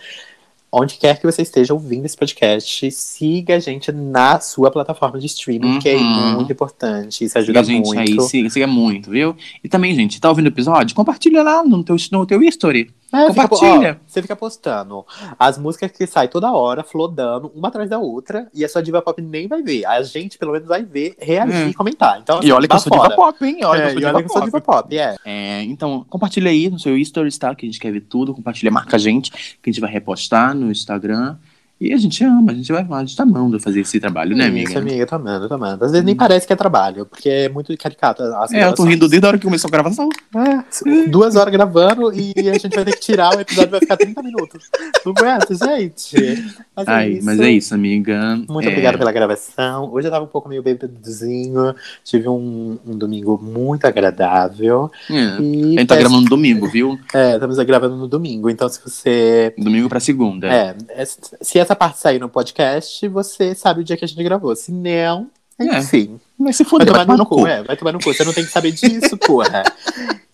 [0.74, 5.26] Onde quer que você esteja ouvindo esse podcast, siga a gente na sua plataforma de
[5.26, 6.36] streaming, que é Uhum.
[6.36, 7.26] muito importante.
[7.26, 8.00] Isso Siga ajuda a gente muito.
[8.00, 9.36] aí, siga, siga muito, viu?
[9.62, 10.96] E também, gente, tá ouvindo o episódio?
[10.96, 12.90] Compartilha lá no teu, no teu history.
[13.14, 14.00] É, fica- Compartilha.
[14.02, 15.06] ó, você fica postando
[15.38, 19.02] as músicas que saem toda hora, flodando, uma atrás da outra, e a sua diva
[19.02, 19.86] pop nem vai ver.
[19.86, 21.68] A gente, pelo menos, vai ver, reagir É.
[21.68, 22.20] e comentar.
[22.20, 23.60] Então, E olha que eu sou diva pop, hein?
[23.66, 24.46] Olha É, que eu sou diva olha que eu sou pop.
[24.46, 25.16] diva pop, é.
[25.26, 27.54] É, então, compartilha aí no seu stories, tá?
[27.54, 28.34] Que a gente quer ver tudo.
[28.34, 29.32] Compartilha, marca a gente,
[29.62, 31.36] que a gente vai repostar no Instagram.
[31.82, 34.46] E a gente ama, a gente vai a gente tá amando fazer esse trabalho, né,
[34.46, 34.70] amiga?
[34.70, 35.84] Isso, amiga, tô amando, tô amando.
[35.84, 38.22] Às vezes nem parece que é trabalho, porque é muito caricato.
[38.22, 40.08] as É, eu tô rindo desde a hora que começou a gravação.
[40.36, 43.98] É, duas horas gravando e a gente vai ter que tirar, o episódio vai ficar
[43.98, 44.70] 30 minutos.
[45.04, 46.54] Não aguento, gente.
[46.76, 47.26] Mas é Ai, isso.
[47.26, 48.36] mas é isso, amiga.
[48.48, 49.92] Muito É, obrigado pela gravação.
[49.92, 51.74] Hoje eu tava um pouco meio bebedozinho.
[52.04, 54.92] Tive um, um domingo muito agradável.
[55.10, 55.14] é.
[55.42, 57.00] E A gente tá peço- gravando domingo, viu?
[57.12, 58.50] É, estamos gravando no domingo.
[58.52, 59.54] Então, se você.
[59.58, 60.48] Domingo pra segunda.
[60.48, 64.24] É, é, se essa parte sair no podcast, você sabe o dia que a gente
[64.24, 64.56] gravou.
[64.56, 65.28] Se não,
[65.60, 65.80] É.
[65.80, 66.20] enfim.
[66.40, 68.14] Vai se Vai foder, tomar no cu, é, vai tomar no cu.
[68.14, 69.64] Você não tem que saber disso, porra.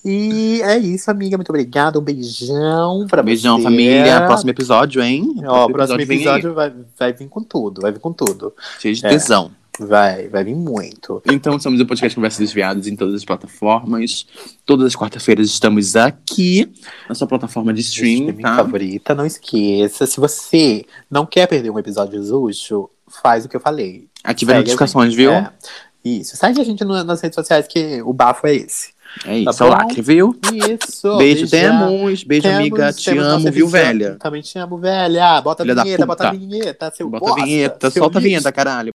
[0.06, 1.36] E é isso, amiga.
[1.38, 2.00] Muito obrigada.
[2.00, 3.64] Um beijão pra Beijão, você.
[3.64, 4.22] família.
[4.26, 5.36] Próximo episódio, hein?
[5.46, 6.24] Ó, o próximo vem aí.
[6.24, 7.82] episódio vai, vai vir com tudo.
[7.82, 8.54] Vai vir com tudo.
[8.80, 9.10] Cheio de É.
[9.10, 9.52] tesão.
[9.80, 11.22] Vai, vai vir muito.
[11.26, 14.26] Então, somos o podcast Conversas Desviadas em todas as plataformas.
[14.66, 16.72] Todas as quarta-feiras estamos aqui
[17.08, 18.56] na sua plataforma de streaming, Streaming tá?
[18.56, 19.14] favorita.
[19.16, 22.90] Não esqueça, se você não quer perder um episódio Zuxo,
[23.22, 24.08] faz o que eu falei.
[24.24, 25.32] Ativa as a notificações, viu?
[25.32, 25.52] É.
[26.04, 26.36] Isso.
[26.38, 28.96] Segue a gente nas redes sociais, que o bafo é esse.
[29.26, 30.36] É isso, Tá é o lacre, viu?
[30.54, 31.18] Isso.
[31.18, 32.24] Beijo, temos.
[32.24, 32.94] Beijo, Temos- amiga.
[32.94, 34.16] Te temos amo, viu, velha?
[34.20, 35.42] Também te amo, velha.
[35.42, 38.30] Bota Filha a vinheta, bota a vinheta, seu Bota a vinheta, solta a lixo.
[38.30, 38.92] vinheta, caralho.